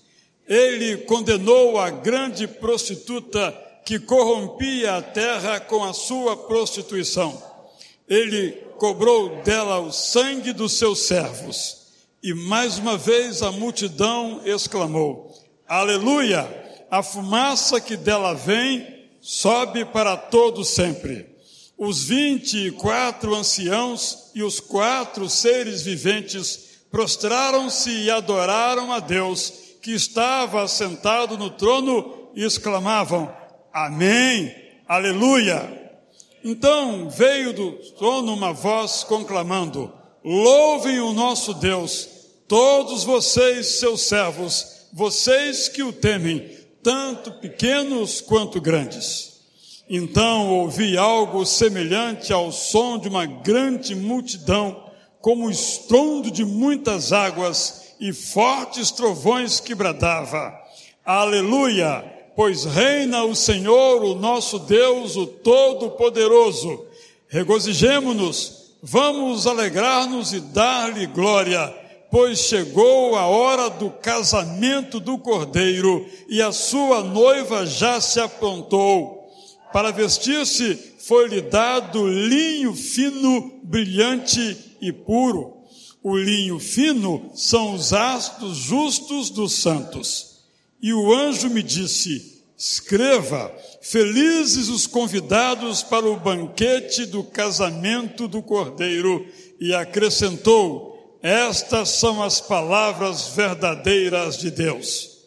Ele 0.48 0.96
condenou 0.98 1.78
a 1.78 1.90
grande 1.90 2.48
prostituta 2.48 3.54
que 3.84 3.98
corrompia 3.98 4.96
a 4.96 5.02
terra 5.02 5.60
com 5.60 5.84
a 5.84 5.92
sua 5.92 6.36
prostituição 6.36 7.48
ele 8.08 8.52
cobrou 8.78 9.42
dela 9.42 9.78
o 9.80 9.92
sangue 9.92 10.52
dos 10.52 10.78
seus 10.78 11.00
servos. 11.00 11.76
E 12.22 12.32
mais 12.32 12.78
uma 12.78 12.96
vez 12.96 13.42
a 13.42 13.52
multidão 13.52 14.40
exclamou: 14.44 15.32
Aleluia! 15.68 16.66
A 16.90 17.02
fumaça 17.02 17.80
que 17.80 17.96
dela 17.96 18.32
vem 18.32 19.04
sobe 19.20 19.84
para 19.84 20.16
todo 20.16 20.64
sempre. 20.64 21.28
Os 21.76 22.02
vinte 22.02 22.56
e 22.56 22.70
quatro 22.72 23.34
anciãos 23.34 24.30
e 24.34 24.42
os 24.42 24.58
quatro 24.58 25.28
seres 25.28 25.82
viventes 25.82 26.80
prostraram-se 26.90 27.90
e 27.90 28.10
adoraram 28.10 28.90
a 28.90 28.98
Deus, 28.98 29.52
que 29.88 29.94
estava 29.94 30.68
sentado 30.68 31.38
no 31.38 31.48
trono, 31.48 32.28
exclamavam: 32.36 33.34
Amém, 33.72 34.54
Aleluia! 34.86 35.90
Então 36.44 37.08
veio 37.08 37.54
do 37.54 37.72
trono 37.96 38.34
uma 38.34 38.52
voz 38.52 39.02
conclamando: 39.02 39.90
Louvem 40.22 41.00
o 41.00 41.14
nosso 41.14 41.54
Deus, 41.54 42.06
todos 42.46 43.02
vocês, 43.02 43.78
seus 43.78 44.02
servos, 44.02 44.88
vocês 44.92 45.70
que 45.70 45.82
o 45.82 45.90
temem, 45.90 46.50
tanto 46.82 47.32
pequenos 47.40 48.20
quanto 48.20 48.60
grandes. 48.60 49.40
Então 49.88 50.50
ouvi 50.50 50.98
algo 50.98 51.46
semelhante 51.46 52.30
ao 52.30 52.52
som 52.52 52.98
de 52.98 53.08
uma 53.08 53.24
grande 53.24 53.94
multidão, 53.94 54.84
como 55.18 55.46
o 55.46 55.50
estrondo 55.50 56.30
de 56.30 56.44
muitas 56.44 57.10
águas 57.10 57.87
e 58.00 58.12
fortes 58.12 58.90
trovões 58.90 59.60
que 59.60 59.74
bradava: 59.74 60.52
Aleluia! 61.04 62.18
pois 62.38 62.64
reina 62.64 63.24
o 63.24 63.34
Senhor, 63.34 64.00
o 64.04 64.14
nosso 64.14 64.60
Deus, 64.60 65.16
o 65.16 65.26
Todo-Poderoso. 65.26 66.86
Regozijemo-nos, 67.26 68.76
vamos 68.80 69.44
alegrar-nos 69.44 70.32
e 70.32 70.38
dar-lhe 70.38 71.04
glória, 71.06 71.74
pois 72.12 72.38
chegou 72.38 73.16
a 73.16 73.26
hora 73.26 73.68
do 73.68 73.90
casamento 73.90 75.00
do 75.00 75.18
Cordeiro 75.18 76.06
e 76.28 76.40
a 76.40 76.52
sua 76.52 77.02
noiva 77.02 77.66
já 77.66 78.00
se 78.00 78.20
aprontou. 78.20 79.28
Para 79.72 79.90
vestir-se 79.90 80.76
foi-lhe 81.08 81.40
dado 81.40 82.06
linho 82.06 82.72
fino, 82.72 83.50
brilhante 83.64 84.76
e 84.80 84.92
puro. 84.92 85.57
O 86.02 86.16
linho 86.16 86.58
fino 86.60 87.30
são 87.34 87.74
os 87.74 87.92
astros 87.92 88.56
justos 88.56 89.30
dos 89.30 89.52
santos. 89.54 90.38
E 90.80 90.92
o 90.92 91.12
anjo 91.12 91.50
me 91.50 91.62
disse: 91.62 92.44
Escreva, 92.56 93.52
felizes 93.82 94.68
os 94.68 94.86
convidados 94.86 95.82
para 95.82 96.06
o 96.06 96.16
banquete 96.16 97.04
do 97.04 97.24
casamento 97.24 98.28
do 98.28 98.40
cordeiro. 98.40 99.26
E 99.60 99.74
acrescentou: 99.74 101.18
Estas 101.20 101.88
são 101.90 102.22
as 102.22 102.40
palavras 102.40 103.28
verdadeiras 103.28 104.38
de 104.38 104.52
Deus. 104.52 105.18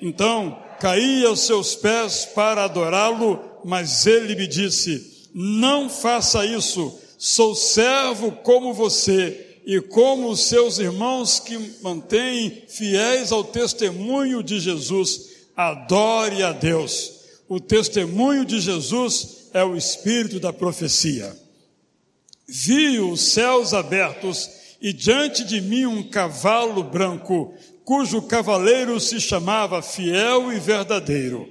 Então 0.00 0.62
caí 0.80 1.24
aos 1.26 1.40
seus 1.40 1.74
pés 1.74 2.24
para 2.34 2.64
adorá-lo, 2.64 3.38
mas 3.64 4.06
ele 4.06 4.34
me 4.34 4.46
disse: 4.46 5.28
Não 5.34 5.90
faça 5.90 6.46
isso, 6.46 6.98
sou 7.18 7.54
servo 7.54 8.32
como 8.32 8.72
você 8.72 9.45
e 9.66 9.80
como 9.80 10.30
os 10.30 10.44
seus 10.44 10.78
irmãos 10.78 11.40
que 11.40 11.58
mantêm 11.82 12.62
fiéis 12.68 13.32
ao 13.32 13.42
testemunho 13.42 14.40
de 14.40 14.60
Jesus. 14.60 15.30
Adore 15.56 16.44
a 16.44 16.52
Deus. 16.52 17.12
O 17.48 17.58
testemunho 17.58 18.44
de 18.44 18.60
Jesus 18.60 19.48
é 19.52 19.64
o 19.64 19.76
espírito 19.76 20.38
da 20.38 20.52
profecia. 20.52 21.36
Vi 22.46 23.00
os 23.00 23.20
céus 23.20 23.74
abertos 23.74 24.48
e 24.80 24.92
diante 24.92 25.42
de 25.44 25.60
mim 25.60 25.84
um 25.84 26.02
cavalo 26.04 26.84
branco 26.84 27.52
cujo 27.84 28.22
cavaleiro 28.22 29.00
se 29.00 29.20
chamava 29.20 29.82
Fiel 29.82 30.52
e 30.52 30.60
Verdadeiro. 30.60 31.48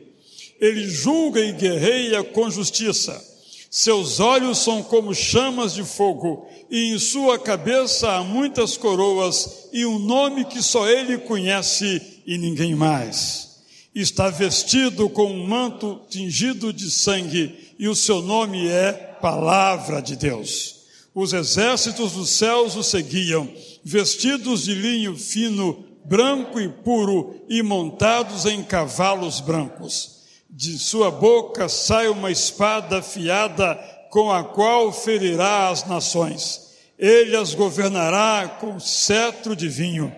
Ele 0.60 0.88
julga 0.88 1.41
e 1.41 1.51
guerreia 1.51 2.24
com 2.24 2.50
justiça. 2.50 3.34
Seus 3.69 4.19
olhos 4.19 4.60
são 4.60 4.81
como 4.81 5.13
chamas 5.13 5.74
de 5.74 5.84
fogo, 5.84 6.48
e 6.69 6.93
em 6.93 7.00
sua 7.00 7.38
cabeça 7.38 8.12
há 8.12 8.24
muitas 8.24 8.77
coroas 8.77 9.67
e 9.74 9.86
um 9.86 10.00
nome 10.00 10.45
que 10.45 10.62
só 10.62 10.88
ele 10.88 11.17
conhece 11.17 12.22
e 12.25 12.38
ninguém 12.38 12.75
mais. 12.75 13.60
Está 13.93 14.29
vestido 14.29 15.10
com 15.10 15.31
um 15.31 15.48
manto 15.48 16.01
tingido 16.10 16.72
de 16.72 16.89
sangue, 16.89 17.74
e 17.77 17.88
o 17.88 17.95
seu 17.95 18.22
nome 18.22 18.67
é 18.67 18.91
Palavra 19.22 20.01
de 20.01 20.15
Deus. 20.15 20.75
Os 21.13 21.34
exércitos 21.34 22.12
dos 22.12 22.29
céus 22.29 22.75
o 22.75 22.84
seguiam, 22.84 23.50
vestidos 23.84 24.63
de 24.63 24.74
linho 24.74 25.17
fino, 25.17 25.86
branco 26.03 26.60
e 26.60 26.69
puro 26.69 27.41
e 27.50 27.63
montados 27.63 28.45
em 28.45 28.62
cavalos 28.63 29.39
brancos. 29.39 30.14
De 30.57 30.79
sua 30.79 31.12
boca 31.12 31.67
sai 31.67 32.07
uma 32.07 32.31
espada 32.31 33.00
afiada 33.00 33.75
com 34.09 34.31
a 34.31 34.41
qual 34.41 34.89
ferirá 34.93 35.67
as 35.67 35.85
nações. 35.85 36.69
Ele 36.97 37.35
as 37.35 37.53
governará 37.53 38.57
com 38.62 38.79
cetro 38.79 39.53
de 39.53 39.67
vinho. 39.67 40.15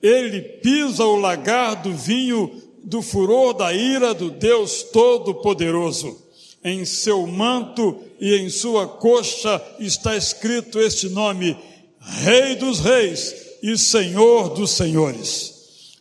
Ele 0.00 0.42
pisa 0.42 1.04
o 1.04 1.16
lagar 1.16 1.82
do 1.82 1.92
vinho 1.92 2.62
do 2.84 3.02
furor 3.02 3.52
da 3.52 3.72
ira 3.74 4.14
do 4.14 4.30
Deus 4.30 4.84
Todo-Poderoso. 4.84 6.16
Em 6.62 6.84
seu 6.84 7.26
manto 7.26 7.98
e 8.20 8.36
em 8.36 8.48
sua 8.48 8.86
coxa 8.86 9.60
está 9.80 10.16
escrito 10.16 10.78
este 10.78 11.08
nome: 11.08 11.58
Rei 11.98 12.54
dos 12.54 12.78
Reis 12.78 13.34
e 13.60 13.76
Senhor 13.76 14.50
dos 14.50 14.70
senhores. 14.70 15.52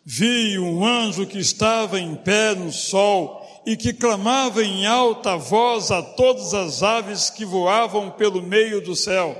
Vi 0.06 0.60
um 0.60 0.86
anjo 0.86 1.26
que 1.26 1.40
estava 1.40 2.00
em 2.00 2.14
pé 2.14 2.54
no 2.54 2.72
sol 2.72 3.39
e 3.70 3.78
que 3.78 3.94
clamava 3.94 4.64
em 4.64 4.88
alta 4.88 5.38
voz 5.38 5.92
a 5.92 6.02
todas 6.02 6.56
as 6.56 6.82
aves 6.82 7.30
que 7.30 7.46
voavam 7.46 8.10
pelo 8.10 8.42
meio 8.42 8.82
do 8.82 8.96
céu: 8.96 9.40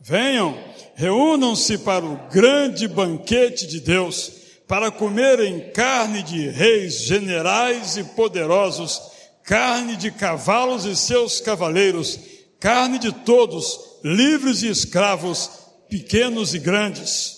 Venham, 0.00 0.56
reúnam-se 0.94 1.76
para 1.76 2.02
o 2.02 2.18
grande 2.32 2.88
banquete 2.88 3.66
de 3.66 3.78
Deus, 3.78 4.32
para 4.66 4.90
comerem 4.90 5.60
carne 5.74 6.22
de 6.22 6.48
reis, 6.48 7.02
generais 7.02 7.98
e 7.98 8.04
poderosos, 8.04 8.98
carne 9.44 9.94
de 9.94 10.10
cavalos 10.10 10.86
e 10.86 10.96
seus 10.96 11.38
cavaleiros, 11.38 12.18
carne 12.58 12.98
de 12.98 13.12
todos, 13.12 13.78
livres 14.02 14.62
e 14.62 14.70
escravos, 14.70 15.50
pequenos 15.86 16.54
e 16.54 16.58
grandes. 16.58 17.36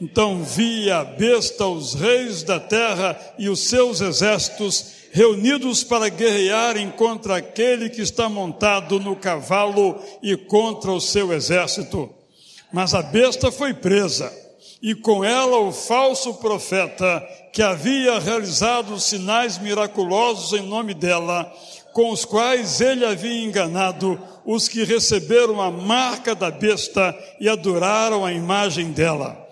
Então 0.00 0.42
vi 0.42 0.90
a 0.90 1.04
besta, 1.04 1.66
os 1.66 1.92
reis 1.92 2.42
da 2.42 2.58
terra 2.58 3.20
e 3.38 3.50
os 3.50 3.60
seus 3.60 4.00
exércitos 4.00 5.03
reunidos 5.14 5.84
para 5.84 6.08
guerrearem 6.08 6.90
contra 6.90 7.36
aquele 7.36 7.88
que 7.88 8.02
está 8.02 8.28
montado 8.28 8.98
no 8.98 9.14
cavalo 9.14 9.96
e 10.20 10.36
contra 10.36 10.90
o 10.90 11.00
seu 11.00 11.32
exército. 11.32 12.10
Mas 12.72 12.94
a 12.94 13.00
besta 13.00 13.52
foi 13.52 13.72
presa, 13.72 14.32
e 14.82 14.92
com 14.92 15.24
ela 15.24 15.58
o 15.58 15.70
falso 15.70 16.34
profeta, 16.34 17.24
que 17.52 17.62
havia 17.62 18.18
realizado 18.18 18.98
sinais 18.98 19.56
miraculosos 19.56 20.58
em 20.58 20.66
nome 20.66 20.92
dela, 20.94 21.48
com 21.92 22.10
os 22.10 22.24
quais 22.24 22.80
ele 22.80 23.06
havia 23.06 23.44
enganado 23.44 24.20
os 24.44 24.66
que 24.66 24.82
receberam 24.82 25.62
a 25.62 25.70
marca 25.70 26.34
da 26.34 26.50
besta 26.50 27.16
e 27.38 27.48
adoraram 27.48 28.26
a 28.26 28.32
imagem 28.32 28.90
dela. 28.90 29.43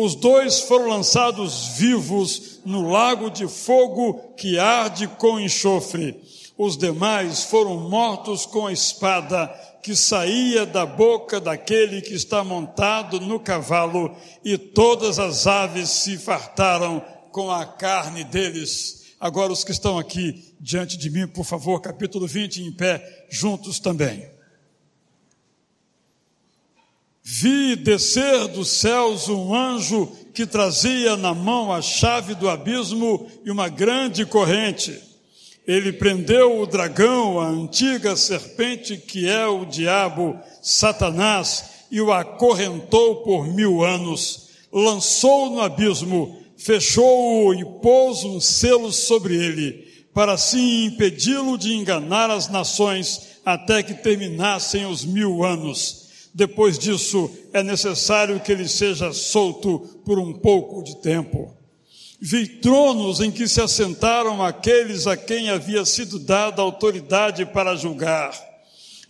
Os 0.00 0.14
dois 0.14 0.60
foram 0.60 0.90
lançados 0.90 1.76
vivos 1.76 2.60
no 2.64 2.88
lago 2.88 3.28
de 3.28 3.48
fogo 3.48 4.32
que 4.36 4.56
arde 4.56 5.08
com 5.08 5.40
enxofre. 5.40 6.22
Os 6.56 6.76
demais 6.76 7.42
foram 7.42 7.76
mortos 7.90 8.46
com 8.46 8.68
a 8.68 8.72
espada 8.72 9.48
que 9.82 9.96
saía 9.96 10.64
da 10.64 10.86
boca 10.86 11.40
daquele 11.40 12.00
que 12.00 12.14
está 12.14 12.44
montado 12.44 13.18
no 13.18 13.40
cavalo, 13.40 14.14
e 14.44 14.56
todas 14.56 15.18
as 15.18 15.48
aves 15.48 15.90
se 15.90 16.16
fartaram 16.16 17.04
com 17.32 17.50
a 17.50 17.66
carne 17.66 18.22
deles. 18.22 19.16
Agora, 19.18 19.52
os 19.52 19.64
que 19.64 19.72
estão 19.72 19.98
aqui 19.98 20.54
diante 20.60 20.96
de 20.96 21.10
mim, 21.10 21.26
por 21.26 21.44
favor, 21.44 21.80
capítulo 21.80 22.24
20, 22.24 22.62
em 22.62 22.70
pé, 22.70 23.26
juntos 23.28 23.80
também. 23.80 24.37
Vi 27.30 27.76
descer 27.76 28.48
dos 28.48 28.70
céus 28.70 29.28
um 29.28 29.54
anjo 29.54 30.10
que 30.32 30.46
trazia 30.46 31.14
na 31.14 31.34
mão 31.34 31.70
a 31.70 31.82
chave 31.82 32.34
do 32.34 32.48
abismo 32.48 33.30
e 33.44 33.50
uma 33.50 33.68
grande 33.68 34.24
corrente. 34.24 34.98
Ele 35.66 35.92
prendeu 35.92 36.58
o 36.58 36.66
dragão, 36.66 37.38
a 37.38 37.46
antiga 37.46 38.16
serpente 38.16 38.96
que 38.96 39.28
é 39.28 39.46
o 39.46 39.66
diabo, 39.66 40.40
Satanás, 40.62 41.84
e 41.90 42.00
o 42.00 42.10
acorrentou 42.10 43.16
por 43.16 43.46
mil 43.46 43.84
anos. 43.84 44.48
Lançou 44.72 45.50
no 45.50 45.60
abismo, 45.60 46.42
fechou-o 46.56 47.52
e 47.52 47.62
pôs 47.82 48.24
um 48.24 48.40
selo 48.40 48.90
sobre 48.90 49.36
ele, 49.36 49.86
para 50.14 50.32
assim 50.32 50.86
impedi-lo 50.86 51.58
de 51.58 51.74
enganar 51.74 52.30
as 52.30 52.48
nações 52.48 53.36
até 53.44 53.82
que 53.82 53.92
terminassem 53.92 54.86
os 54.86 55.04
mil 55.04 55.44
anos 55.44 56.07
depois 56.38 56.78
disso, 56.78 57.28
é 57.52 57.64
necessário 57.64 58.38
que 58.38 58.52
ele 58.52 58.68
seja 58.68 59.12
solto 59.12 59.80
por 60.04 60.20
um 60.20 60.32
pouco 60.32 60.84
de 60.84 60.96
tempo. 60.98 61.52
Vi 62.20 62.46
tronos 62.46 63.18
em 63.18 63.28
que 63.28 63.48
se 63.48 63.60
assentaram 63.60 64.40
aqueles 64.40 65.08
a 65.08 65.16
quem 65.16 65.50
havia 65.50 65.84
sido 65.84 66.16
dada 66.16 66.62
autoridade 66.62 67.44
para 67.44 67.74
julgar. 67.74 68.32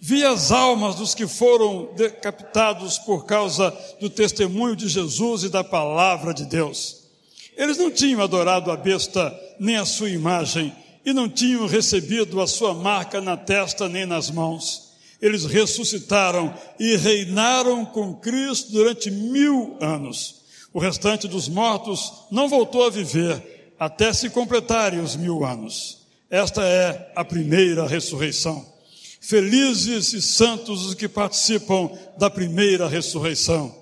Vi 0.00 0.24
as 0.24 0.50
almas 0.50 0.94
dos 0.94 1.14
que 1.14 1.26
foram 1.26 1.90
decapitados 1.94 2.98
por 2.98 3.26
causa 3.26 3.76
do 4.00 4.08
testemunho 4.08 4.74
de 4.74 4.88
Jesus 4.88 5.42
e 5.42 5.50
da 5.50 5.62
palavra 5.62 6.32
de 6.32 6.46
Deus. 6.46 7.04
Eles 7.58 7.76
não 7.76 7.90
tinham 7.90 8.22
adorado 8.22 8.70
a 8.70 8.76
besta 8.76 9.38
nem 9.60 9.76
a 9.76 9.84
sua 9.84 10.08
imagem 10.08 10.74
e 11.04 11.12
não 11.12 11.28
tinham 11.28 11.66
recebido 11.66 12.40
a 12.40 12.46
sua 12.46 12.72
marca 12.72 13.20
na 13.20 13.36
testa 13.36 13.86
nem 13.86 14.06
nas 14.06 14.30
mãos 14.30 14.87
eles 15.20 15.44
ressuscitaram 15.44 16.54
e 16.78 16.96
reinaram 16.96 17.84
com 17.84 18.14
Cristo 18.14 18.72
durante 18.72 19.10
mil 19.10 19.76
anos. 19.80 20.36
O 20.72 20.78
restante 20.78 21.26
dos 21.26 21.48
mortos 21.48 22.12
não 22.30 22.48
voltou 22.48 22.84
a 22.84 22.90
viver 22.90 23.72
até 23.78 24.12
se 24.12 24.30
completarem 24.30 25.00
os 25.00 25.16
mil 25.16 25.44
anos. 25.44 25.98
Esta 26.30 26.62
é 26.62 27.12
a 27.16 27.24
primeira 27.24 27.86
ressurreição. 27.86 28.64
Felizes 29.20 30.12
e 30.12 30.22
santos 30.22 30.86
os 30.86 30.94
que 30.94 31.08
participam 31.08 31.90
da 32.16 32.30
primeira 32.30 32.88
ressurreição. 32.88 33.74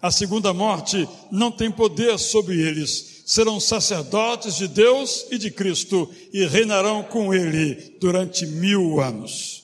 A 0.00 0.10
segunda 0.10 0.52
morte 0.52 1.08
não 1.30 1.50
tem 1.50 1.70
poder 1.70 2.18
sobre 2.18 2.60
eles. 2.60 3.22
Serão 3.24 3.60
sacerdotes 3.60 4.56
de 4.56 4.66
Deus 4.66 5.26
e 5.30 5.38
de 5.38 5.50
Cristo 5.50 6.10
e 6.32 6.44
reinarão 6.44 7.04
com 7.04 7.32
Ele 7.32 7.96
durante 8.00 8.44
mil 8.44 9.00
anos. 9.00 9.61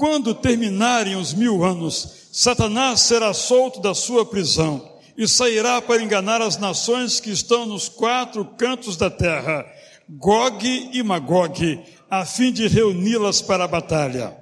Quando 0.00 0.34
terminarem 0.34 1.14
os 1.14 1.34
mil 1.34 1.62
anos, 1.62 2.30
Satanás 2.32 3.02
será 3.02 3.34
solto 3.34 3.82
da 3.82 3.94
sua 3.94 4.24
prisão 4.24 4.94
e 5.14 5.28
sairá 5.28 5.82
para 5.82 6.02
enganar 6.02 6.40
as 6.40 6.56
nações 6.56 7.20
que 7.20 7.28
estão 7.30 7.66
nos 7.66 7.86
quatro 7.86 8.42
cantos 8.56 8.96
da 8.96 9.10
terra, 9.10 9.62
Gog 10.08 10.88
e 10.90 11.02
Magog, 11.02 11.84
a 12.10 12.24
fim 12.24 12.50
de 12.50 12.66
reuni-las 12.66 13.42
para 13.42 13.64
a 13.64 13.68
batalha. 13.68 14.34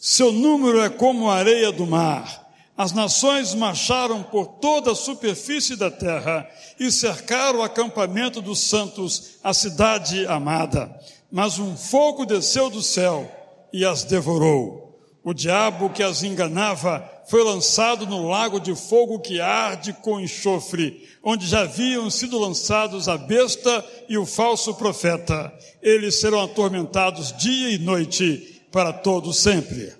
Seu 0.00 0.30
número 0.30 0.80
é 0.80 0.88
como 0.88 1.28
a 1.28 1.38
areia 1.38 1.72
do 1.72 1.88
mar. 1.88 2.48
As 2.78 2.92
nações 2.92 3.52
marcharam 3.52 4.22
por 4.22 4.46
toda 4.60 4.92
a 4.92 4.94
superfície 4.94 5.74
da 5.74 5.90
terra 5.90 6.48
e 6.78 6.88
cercaram 6.92 7.58
o 7.58 7.62
acampamento 7.64 8.40
dos 8.40 8.60
santos, 8.60 9.40
a 9.42 9.52
cidade 9.52 10.24
amada. 10.28 10.88
Mas 11.32 11.58
um 11.58 11.76
fogo 11.76 12.24
desceu 12.24 12.70
do 12.70 12.80
céu 12.80 13.28
e 13.72 13.84
as 13.84 14.04
devorou. 14.04 14.79
O 15.22 15.34
diabo 15.34 15.90
que 15.90 16.02
as 16.02 16.22
enganava 16.22 17.06
foi 17.28 17.44
lançado 17.44 18.06
no 18.06 18.28
lago 18.28 18.58
de 18.58 18.74
fogo 18.74 19.20
que 19.20 19.40
arde 19.40 19.92
com 19.92 20.18
enxofre, 20.18 21.06
onde 21.22 21.46
já 21.46 21.60
haviam 21.60 22.08
sido 22.10 22.38
lançados 22.38 23.06
a 23.08 23.18
besta 23.18 23.84
e 24.08 24.16
o 24.16 24.24
falso 24.24 24.74
profeta. 24.74 25.52
Eles 25.82 26.18
serão 26.18 26.42
atormentados 26.42 27.36
dia 27.36 27.70
e 27.70 27.78
noite 27.78 28.62
para 28.72 28.92
todo 28.92 29.32
sempre. 29.32 29.92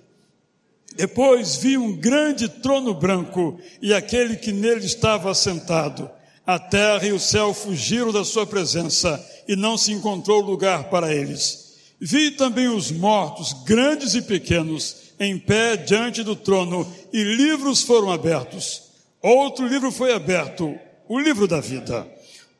Depois 0.95 1.55
vi 1.55 1.77
um 1.77 1.95
grande 1.95 2.49
trono 2.49 2.93
branco 2.93 3.59
e 3.81 3.93
aquele 3.93 4.35
que 4.35 4.51
nele 4.51 4.85
estava 4.85 5.33
sentado. 5.33 6.09
A 6.45 6.57
terra 6.57 7.05
e 7.05 7.13
o 7.13 7.19
céu 7.19 7.53
fugiram 7.53 8.11
da 8.11 8.25
sua 8.25 8.45
presença 8.45 9.23
e 9.47 9.55
não 9.55 9.77
se 9.77 9.91
encontrou 9.91 10.41
lugar 10.41 10.85
para 10.89 11.13
eles. 11.13 11.61
Vi 11.99 12.31
também 12.31 12.67
os 12.67 12.91
mortos, 12.91 13.53
grandes 13.63 14.15
e 14.15 14.23
pequenos, 14.23 15.10
em 15.21 15.37
pé 15.37 15.77
diante 15.77 16.23
do 16.23 16.35
trono, 16.35 16.91
e 17.13 17.23
livros 17.23 17.83
foram 17.83 18.09
abertos. 18.09 18.81
Outro 19.21 19.67
livro 19.67 19.91
foi 19.91 20.11
aberto, 20.13 20.75
o 21.07 21.19
livro 21.19 21.47
da 21.47 21.59
vida. 21.59 22.11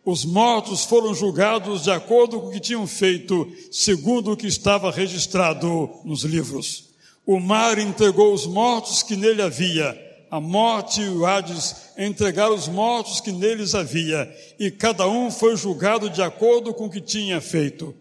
Os 0.06 0.24
mortos 0.24 0.86
foram 0.86 1.12
julgados 1.12 1.84
de 1.84 1.90
acordo 1.90 2.40
com 2.40 2.48
o 2.50 2.52
que 2.52 2.60
tinham 2.60 2.86
feito, 2.86 3.52
segundo 3.72 4.32
o 4.32 4.38
que 4.38 4.46
estava 4.46 4.92
registrado 4.92 5.90
nos 6.06 6.24
livros. 6.24 6.90
O 7.26 7.40
mar 7.40 7.80
entregou 7.80 8.32
os 8.32 8.46
mortos 8.46 9.02
que 9.02 9.16
nele 9.16 9.42
havia. 9.42 10.00
A 10.30 10.40
morte 10.40 11.02
e 11.02 11.10
o 11.10 11.26
Hades 11.26 11.76
entregaram 11.98 12.54
os 12.54 12.68
mortos 12.68 13.20
que 13.20 13.32
neles 13.32 13.74
havia, 13.74 14.32
e 14.60 14.70
cada 14.70 15.08
um 15.08 15.32
foi 15.32 15.58
julgado 15.58 16.12
de 16.12 16.22
acordo 16.22 16.76
com 16.76 16.86
o 16.86 16.92
que 16.92 17.02
tinha 17.02 17.42
feito. 17.42 17.96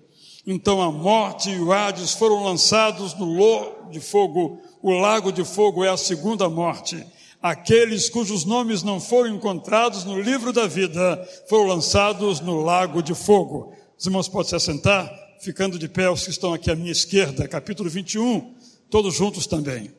Então 0.46 0.80
a 0.80 0.90
morte 0.90 1.50
e 1.50 1.60
o 1.60 1.72
Hades 1.72 2.14
foram 2.14 2.42
lançados 2.42 3.14
no 3.14 3.34
lago 3.34 3.90
de 3.90 4.00
fogo. 4.00 4.60
O 4.82 4.90
lago 4.90 5.30
de 5.30 5.44
fogo 5.44 5.84
é 5.84 5.88
a 5.88 5.96
segunda 5.96 6.48
morte. 6.48 7.04
Aqueles 7.42 8.08
cujos 8.08 8.44
nomes 8.44 8.82
não 8.82 9.00
foram 9.00 9.34
encontrados 9.34 10.04
no 10.04 10.20
livro 10.20 10.52
da 10.52 10.66
vida 10.66 11.26
foram 11.48 11.66
lançados 11.66 12.40
no 12.40 12.60
lago 12.60 13.02
de 13.02 13.14
fogo. 13.14 13.72
Os 13.98 14.06
irmãos 14.06 14.28
podem 14.28 14.48
se 14.48 14.56
assentar, 14.56 15.10
ficando 15.40 15.78
de 15.78 15.88
pé 15.88 16.10
os 16.10 16.24
que 16.24 16.30
estão 16.30 16.52
aqui 16.52 16.70
à 16.70 16.76
minha 16.76 16.92
esquerda, 16.92 17.48
capítulo 17.48 17.88
21, 17.88 18.54
todos 18.90 19.14
juntos 19.14 19.46
também. 19.46 19.90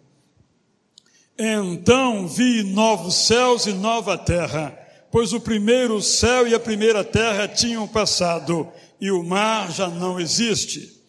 Então 1.38 2.28
vi 2.28 2.62
novos 2.62 3.16
céus 3.16 3.66
e 3.66 3.74
nova 3.74 4.18
terra, 4.18 4.78
pois 5.12 5.34
o 5.34 5.40
primeiro 5.40 6.00
céu 6.00 6.48
e 6.48 6.54
a 6.54 6.60
primeira 6.60 7.04
terra 7.04 7.48
tinham 7.48 7.88
passado 7.88 8.68
e 9.02 9.10
o 9.10 9.24
mar 9.24 9.72
já 9.72 9.88
não 9.88 10.20
existe. 10.20 11.02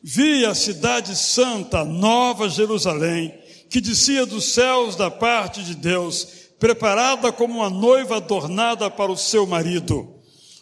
Vi 0.00 0.46
a 0.46 0.54
cidade 0.54 1.16
santa, 1.16 1.84
Nova 1.84 2.48
Jerusalém, 2.48 3.34
que 3.68 3.80
descia 3.80 4.24
dos 4.24 4.52
céus 4.54 4.94
da 4.94 5.10
parte 5.10 5.62
de 5.64 5.74
Deus, 5.74 6.26
preparada 6.60 7.32
como 7.32 7.56
uma 7.56 7.68
noiva 7.68 8.16
adornada 8.16 8.88
para 8.88 9.10
o 9.10 9.16
seu 9.16 9.46
marido. 9.46 10.08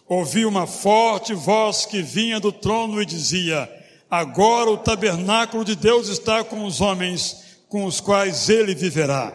Ouvi 0.09 0.47
uma 0.47 0.67
forte 0.67 1.35
voz 1.35 1.85
que 1.85 2.01
vinha 2.01 2.41
do 2.41 2.51
trono 2.51 3.01
e 3.03 3.07
dizia: 3.07 3.71
Agora 4.11 4.71
o 4.71 4.79
tabernáculo 4.79 5.65
de 5.65 5.77
Deus 5.77 6.09
está 6.09 6.43
com 6.43 6.65
os 6.65 6.81
homens, 6.81 7.37
com 7.69 7.85
os 7.85 8.01
quais 8.01 8.49
ele 8.49 8.75
viverá. 8.75 9.33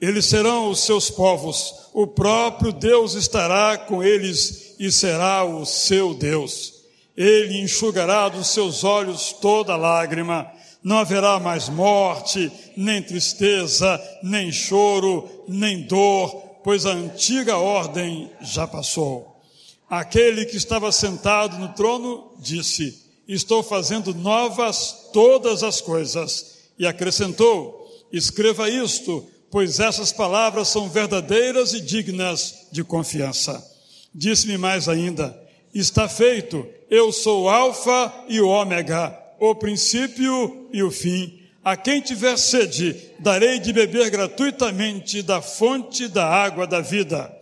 Eles 0.00 0.26
serão 0.26 0.70
os 0.70 0.80
seus 0.80 1.10
povos, 1.10 1.90
o 1.92 2.06
próprio 2.06 2.72
Deus 2.72 3.14
estará 3.14 3.76
com 3.76 4.02
eles 4.02 4.74
e 4.78 4.90
será 4.92 5.44
o 5.44 5.64
seu 5.64 6.14
Deus. 6.14 6.73
Ele 7.16 7.60
enxugará 7.60 8.28
dos 8.28 8.48
seus 8.48 8.82
olhos 8.82 9.32
toda 9.40 9.76
lágrima, 9.76 10.50
não 10.82 10.98
haverá 10.98 11.38
mais 11.38 11.68
morte, 11.68 12.50
nem 12.76 13.00
tristeza, 13.02 14.00
nem 14.22 14.50
choro, 14.50 15.28
nem 15.48 15.82
dor, 15.82 16.30
pois 16.62 16.84
a 16.84 16.92
antiga 16.92 17.56
ordem 17.56 18.30
já 18.40 18.66
passou. 18.66 19.40
Aquele 19.88 20.44
que 20.44 20.56
estava 20.56 20.90
sentado 20.90 21.56
no 21.58 21.68
trono 21.74 22.34
disse: 22.38 23.02
Estou 23.28 23.62
fazendo 23.62 24.14
novas 24.14 25.10
todas 25.12 25.62
as 25.62 25.80
coisas. 25.80 26.54
E 26.78 26.86
acrescentou: 26.86 27.86
Escreva 28.12 28.68
isto, 28.68 29.24
pois 29.50 29.78
essas 29.78 30.12
palavras 30.12 30.68
são 30.68 30.88
verdadeiras 30.88 31.72
e 31.72 31.80
dignas 31.80 32.66
de 32.72 32.82
confiança. 32.82 33.64
Disse-me 34.12 34.58
mais 34.58 34.88
ainda: 34.88 35.43
Está 35.74 36.08
feito 36.08 36.66
eu 36.90 37.10
sou 37.10 37.42
o 37.42 37.48
Alfa 37.48 38.12
e 38.28 38.40
o 38.40 38.48
Ômega, 38.48 39.18
o 39.40 39.52
princípio 39.54 40.68
e 40.72 40.80
o 40.80 40.92
fim. 40.92 41.40
A 41.64 41.76
quem 41.76 42.00
tiver 42.00 42.36
sede, 42.36 43.10
darei 43.18 43.58
de 43.58 43.72
beber 43.72 44.10
gratuitamente 44.10 45.20
da 45.22 45.42
fonte 45.42 46.06
da 46.06 46.24
água 46.24 46.68
da 46.68 46.80
vida. 46.80 47.34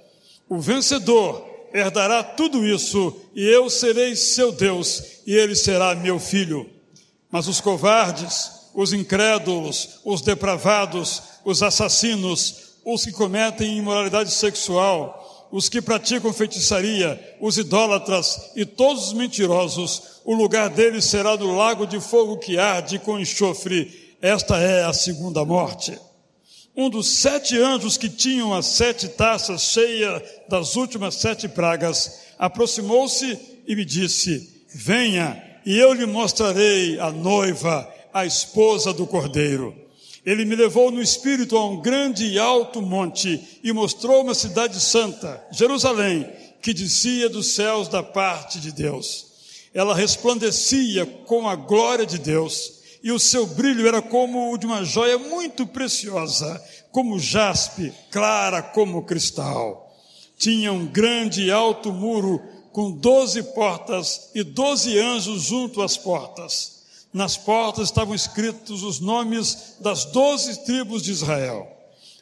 O 0.49 0.59
vencedor 0.59 1.45
herdará 1.75 2.23
tudo 2.23 2.65
isso, 2.65 3.15
e 3.35 3.45
eu 3.45 3.69
serei 3.69 4.17
seu 4.17 4.53
Deus, 4.53 5.21
e 5.27 5.35
ele 5.35 5.55
será 5.55 5.95
meu 5.95 6.19
filho. 6.19 6.67
Mas 7.31 7.49
os 7.49 7.61
covardes, 7.61 8.53
os 8.75 8.95
incrédulos, 8.95 10.01
os 10.03 10.23
depravados, 10.23 11.23
os 11.45 11.63
assassinos, 11.63 12.77
os 12.85 13.05
que 13.05 13.13
cometem 13.13 13.77
imoralidade 13.77 14.31
sexual, 14.31 15.22
os 15.53 15.69
que 15.69 15.83
praticam 15.83 16.33
feitiçaria, 16.33 17.37
os 17.39 17.59
idólatras 17.59 18.51
e 18.57 18.65
todos 18.65 19.09
os 19.09 19.13
mentirosos, 19.13 20.03
o 20.25 20.35
lugar 20.35 20.71
deles 20.71 21.05
será 21.05 21.37
no 21.37 21.55
lago 21.55 21.87
de 21.87 22.01
fogo 22.01 22.39
que 22.39 22.59
arde 22.59 22.99
com 22.99 23.21
enxofre. 23.21 24.17
Esta 24.23 24.57
é 24.57 24.83
a 24.85 24.95
segunda 24.95 25.45
morte. 25.45 25.99
Um 26.75 26.89
dos 26.89 27.19
sete 27.19 27.59
anjos 27.59 27.99
que 27.99 28.09
tinham 28.09 28.55
as 28.55 28.65
sete 28.65 29.09
taças 29.09 29.61
cheias 29.61 30.23
das 30.49 30.75
últimas 30.75 31.17
sete 31.17 31.47
pragas 31.47 32.21
aproximou-se 32.39 33.39
e 33.67 33.77
me 33.77 33.85
disse: 33.85 34.65
Venha, 34.75 35.61
e 35.67 35.79
eu 35.79 35.93
lhe 35.93 36.07
mostrarei 36.07 36.99
a 36.99 37.11
noiva, 37.11 37.87
a 38.15 38.25
esposa 38.25 38.91
do 38.95 39.07
cordeiro. 39.07 39.77
Ele 40.25 40.45
me 40.45 40.55
levou 40.55 40.91
no 40.91 41.03
espírito 41.03 41.57
a 41.57 41.67
um 41.67 41.81
grande 41.81 42.27
e 42.27 42.39
alto 42.39 42.81
monte 42.81 43.61
e 43.63 43.73
mostrou 43.73 44.23
uma 44.23 44.35
cidade 44.35 44.81
santa, 44.81 45.45
Jerusalém, 45.51 46.31
que 46.61 46.73
descia 46.73 47.29
dos 47.29 47.55
céus 47.55 47.89
da 47.89 48.03
parte 48.03 48.61
de 48.61 48.71
Deus. 48.71 49.27
Ela 49.75 49.97
resplandecia 49.97 51.05
com 51.05 51.49
a 51.49 51.57
glória 51.57 52.07
de 52.07 52.19
Deus 52.19 52.83
e 53.03 53.11
o 53.11 53.19
seu 53.19 53.47
brilho 53.47 53.87
era 53.87 54.01
como 54.01 54.53
o 54.53 54.59
de 54.59 54.65
uma 54.65 54.85
joia 54.85 55.19
muito 55.19 55.67
preciosa, 55.67 56.63
como 56.93 57.19
jaspe, 57.19 57.93
clara 58.11 58.63
como 58.63 59.03
cristal. 59.03 59.93
Tinha 60.39 60.73
um 60.73 60.87
grande 60.87 61.43
e 61.45 61.51
alto 61.51 61.93
muro 61.93 62.41
com 62.71 62.93
doze 62.93 63.43
portas 63.43 64.31
e 64.35 64.45
doze 64.45 64.99
anjos 64.99 65.43
junto 65.43 65.83
às 65.83 65.97
portas. 65.97 66.82
Nas 67.13 67.37
portas 67.37 67.89
estavam 67.89 68.15
escritos 68.15 68.83
os 68.83 68.99
nomes 68.99 69.77
das 69.81 70.07
doze 70.07 70.65
tribos 70.65 71.03
de 71.03 71.11
Israel. 71.11 71.69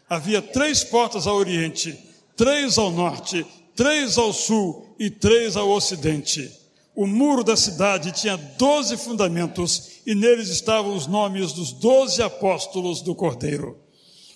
Havia 0.09 0.43
três 0.43 0.83
portas 0.83 1.27
ao 1.29 1.37
oriente, 1.37 1.97
três 2.37 2.77
ao 2.77 2.91
norte, 2.91 3.47
três 3.77 4.19
ao 4.19 4.33
sul 4.33 4.85
e 4.99 5.09
três 5.09 5.57
ao 5.57 5.71
ocidente. 5.71 6.51
O 6.97 7.07
muro 7.07 7.45
da 7.45 7.57
cidade 7.57 8.11
tinha 8.11 8.37
doze 8.37 8.97
fundamentos 8.97 10.01
e 10.05 10.15
neles 10.15 10.49
estavam 10.49 10.97
os 10.97 11.07
nomes 11.07 11.53
dos 11.53 11.73
doze 11.73 12.21
apóstolos 12.21 13.01
do 13.01 13.15
Cordeiro. 13.15 13.79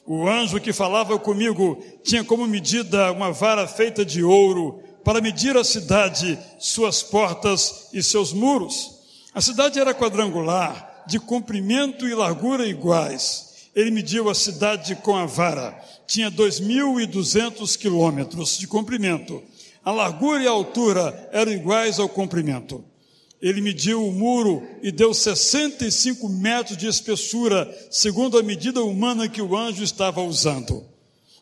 O 0.07 0.29
anjo 0.29 0.61
que 0.61 0.73
falava 0.73 1.19
comigo 1.19 1.83
tinha 2.05 2.23
como 2.23 2.47
medida 2.47 3.11
uma 3.11 3.33
vara 3.33 3.67
feita 3.67 4.05
de 4.05 4.23
ouro 4.23 4.81
para 5.03 5.21
medir 5.21 5.57
a 5.57 5.65
cidade, 5.65 6.39
suas 6.59 7.03
portas 7.03 7.89
e 7.93 8.03
seus 8.03 8.33
muros. 8.33 8.94
A 9.35 9.41
cidade 9.41 9.81
era 9.81 9.93
quadrangular, 9.93 11.03
de 11.09 11.19
comprimento 11.19 12.07
e 12.07 12.15
largura 12.15 12.65
iguais. 12.65 13.69
Ele 13.75 13.91
mediu 13.91 14.31
a 14.31 14.35
cidade 14.35 14.95
com 14.95 15.17
a 15.17 15.27
vara. 15.27 15.77
Tinha 16.07 16.31
2.200 16.31 17.77
quilômetros 17.77 18.57
de 18.57 18.69
comprimento. 18.69 19.43
A 19.85 19.91
largura 19.91 20.41
e 20.41 20.47
a 20.47 20.53
altura 20.53 21.29
eram 21.33 21.51
iguais 21.51 21.99
ao 21.99 22.09
comprimento. 22.09 22.85
Ele 23.43 23.61
mediu 23.61 24.07
o 24.07 24.13
muro 24.13 24.63
e 24.81 24.93
deu 24.93 25.13
65 25.13 26.29
metros 26.29 26.77
de 26.77 26.87
espessura, 26.87 27.69
segundo 27.91 28.39
a 28.39 28.43
medida 28.43 28.85
humana 28.85 29.29
que 29.29 29.43
o 29.43 29.57
anjo 29.57 29.83
estava 29.83 30.23
usando. 30.23 30.85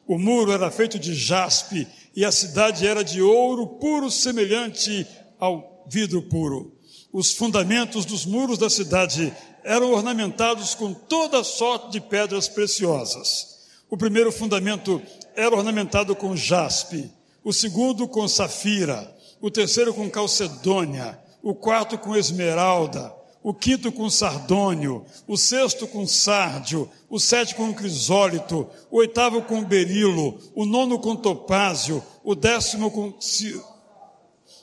O 0.07 0.19
muro 0.19 0.51
era 0.51 0.71
feito 0.71 0.99
de 0.99 1.15
jaspe 1.15 1.87
e 2.17 2.25
a 2.25 2.33
cidade 2.33 2.87
era 2.87 3.05
de 3.05 3.21
ouro 3.21 3.67
puro, 3.67 4.11
semelhante 4.11 5.07
ao 5.39 5.85
vidro 5.89 6.23
puro. 6.23 6.73
Os 7.13 7.33
fundamentos 7.33 8.07
dos 8.07 8.25
muros 8.25 8.57
da 8.57 8.71
cidade 8.71 9.35
eram 9.63 9.93
ornamentados 9.93 10.75
com 10.75 10.95
toda 10.95 11.45
sorte 11.45 11.91
de 11.91 12.01
pedras 12.01 12.49
preciosas. 12.49 13.59
O 13.91 13.99
primeiro 13.99 14.33
fundamento 14.33 15.03
era 15.37 15.55
ornamentado 15.55 16.17
com 16.17 16.35
jaspe, 16.35 17.11
o 17.45 17.53
segundo 17.53 18.09
com 18.09 18.27
safira, 18.27 19.15
o 19.43 19.51
terceiro 19.51 19.93
com 19.93 20.09
calcedônia, 20.09 21.19
o 21.43 21.55
quarto 21.55 21.99
com 21.99 22.17
esmeralda, 22.17 23.15
o 23.43 23.53
quinto 23.53 23.91
com 23.91 24.09
sardônio, 24.09 25.05
o 25.27 25.37
sexto 25.37 25.87
com 25.87 26.07
sárdio, 26.07 26.89
o 27.11 27.19
sétimo 27.19 27.67
com 27.67 27.75
crisólito, 27.75 28.69
o 28.91 28.99
oitavo 28.99 29.43
com 29.43 29.65
berilo, 29.65 30.39
o 30.55 30.65
nono 30.65 30.99
com 30.99 31.17
topázio, 31.17 32.03
o 32.25 32.35
décimo 32.35 32.91
com 32.91 33.13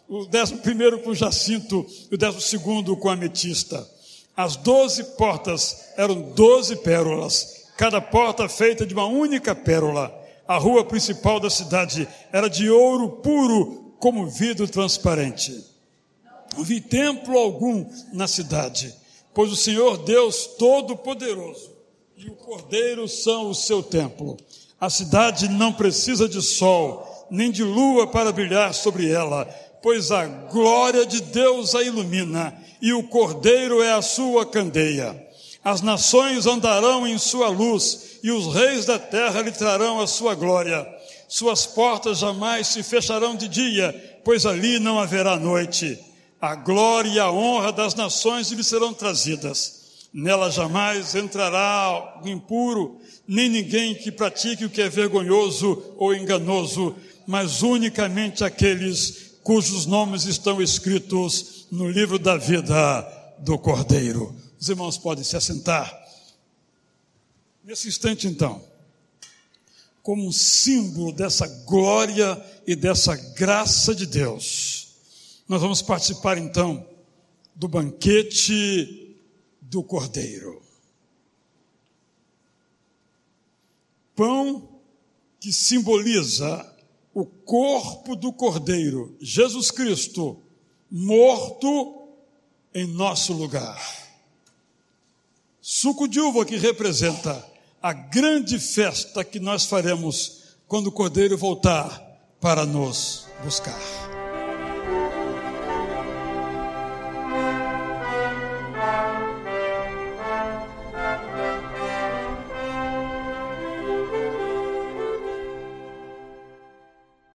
o 0.09 0.25
décimo 0.25 0.59
primeiro 0.59 0.99
com 0.99 1.13
jacinto 1.13 1.85
e 2.09 2.15
o 2.15 2.17
décimo 2.17 2.41
segundo 2.41 2.97
com 2.97 3.09
ametista. 3.09 3.87
As 4.35 4.55
doze 4.55 5.03
portas 5.15 5.91
eram 5.95 6.33
doze 6.33 6.77
pérolas, 6.77 7.65
cada 7.77 8.01
porta 8.01 8.49
feita 8.49 8.85
de 8.85 8.93
uma 8.93 9.05
única 9.05 9.53
pérola. 9.53 10.13
A 10.47 10.57
rua 10.57 10.83
principal 10.83 11.39
da 11.39 11.49
cidade 11.49 12.07
era 12.31 12.49
de 12.49 12.69
ouro 12.69 13.17
puro, 13.17 13.93
como 13.99 14.27
vidro 14.27 14.67
transparente. 14.67 15.63
Não 16.57 16.63
vi 16.63 16.81
templo 16.81 17.37
algum 17.37 17.85
na 18.11 18.27
cidade, 18.27 18.95
pois 19.33 19.51
o 19.51 19.55
Senhor 19.55 19.97
Deus 19.97 20.47
Todo-Poderoso 20.57 21.69
e 22.17 22.27
o 22.27 22.33
Cordeiro 22.33 23.07
são 23.07 23.49
o 23.49 23.55
seu 23.55 23.83
templo. 23.83 24.37
A 24.79 24.89
cidade 24.89 25.47
não 25.49 25.71
precisa 25.71 26.27
de 26.27 26.41
sol, 26.41 27.27
nem 27.29 27.51
de 27.51 27.63
lua 27.63 28.07
para 28.07 28.31
brilhar 28.31 28.73
sobre 28.73 29.09
ela, 29.09 29.47
pois 29.81 30.11
a 30.11 30.25
glória 30.25 31.05
de 31.05 31.21
Deus 31.21 31.75
a 31.75 31.83
ilumina 31.83 32.53
e 32.81 32.93
o 32.93 33.03
Cordeiro 33.03 33.81
é 33.81 33.93
a 33.93 34.01
sua 34.01 34.45
candeia. 34.45 35.27
As 35.63 35.81
nações 35.81 36.45
andarão 36.45 37.07
em 37.07 37.17
sua 37.17 37.49
luz 37.49 38.19
e 38.23 38.31
os 38.31 38.53
reis 38.53 38.85
da 38.85 38.97
terra 38.97 39.41
lhe 39.41 39.51
trarão 39.51 39.99
a 39.99 40.07
sua 40.07 40.35
glória. 40.35 40.87
Suas 41.27 41.65
portas 41.65 42.19
jamais 42.19 42.67
se 42.67 42.81
fecharão 42.81 43.35
de 43.35 43.47
dia, 43.47 44.21
pois 44.23 44.45
ali 44.45 44.79
não 44.79 44.99
haverá 44.99 45.35
noite 45.37 45.99
a 46.41 46.55
glória 46.55 47.09
e 47.09 47.19
a 47.19 47.29
honra 47.29 47.71
das 47.71 47.95
nações 47.95 48.49
lhe 48.51 48.63
serão 48.63 48.93
trazidas. 48.93 50.07
Nela 50.13 50.49
jamais 50.49 51.13
entrará 51.13 52.21
o 52.23 52.27
impuro, 52.27 52.99
nem 53.27 53.49
ninguém 53.49 53.93
que 53.93 54.11
pratique 54.11 54.65
o 54.65 54.69
que 54.69 54.81
é 54.81 54.89
vergonhoso 54.89 55.95
ou 55.97 56.15
enganoso, 56.15 56.95
mas 57.27 57.61
unicamente 57.61 58.43
aqueles 58.43 59.28
cujos 59.43 59.85
nomes 59.85 60.25
estão 60.25 60.61
escritos 60.61 61.67
no 61.71 61.89
livro 61.89 62.19
da 62.19 62.37
vida 62.37 63.01
do 63.39 63.57
Cordeiro. 63.57 64.35
Os 64.59 64.69
irmãos 64.69 64.97
podem 64.97 65.23
se 65.23 65.35
assentar. 65.37 65.97
Nesse 67.63 67.87
instante, 67.87 68.27
então, 68.27 68.61
como 70.01 70.27
um 70.27 70.31
símbolo 70.31 71.11
dessa 71.11 71.47
glória 71.65 72.43
e 72.65 72.75
dessa 72.75 73.15
graça 73.15 73.93
de 73.93 74.05
Deus, 74.05 74.89
nós 75.47 75.61
vamos 75.61 75.81
participar 75.81 76.37
então 76.37 76.85
do 77.55 77.67
banquete 77.67 79.15
do 79.61 79.83
Cordeiro. 79.83 80.61
Pão 84.15 84.67
que 85.39 85.53
simboliza 85.53 86.68
o 87.19 87.25
corpo 87.25 88.15
do 88.15 88.31
Cordeiro, 88.31 89.15
Jesus 89.19 89.71
Cristo, 89.71 90.41
morto 90.89 92.07
em 92.73 92.85
nosso 92.87 93.33
lugar. 93.33 93.79
Suco 95.61 96.07
de 96.07 96.19
uva 96.19 96.45
que 96.45 96.57
representa 96.57 97.45
a 97.81 97.93
grande 97.93 98.59
festa 98.59 99.23
que 99.23 99.39
nós 99.39 99.65
faremos 99.65 100.55
quando 100.67 100.87
o 100.87 100.91
Cordeiro 100.91 101.37
voltar 101.37 102.01
para 102.39 102.65
nos 102.65 103.27
buscar. 103.43 104.08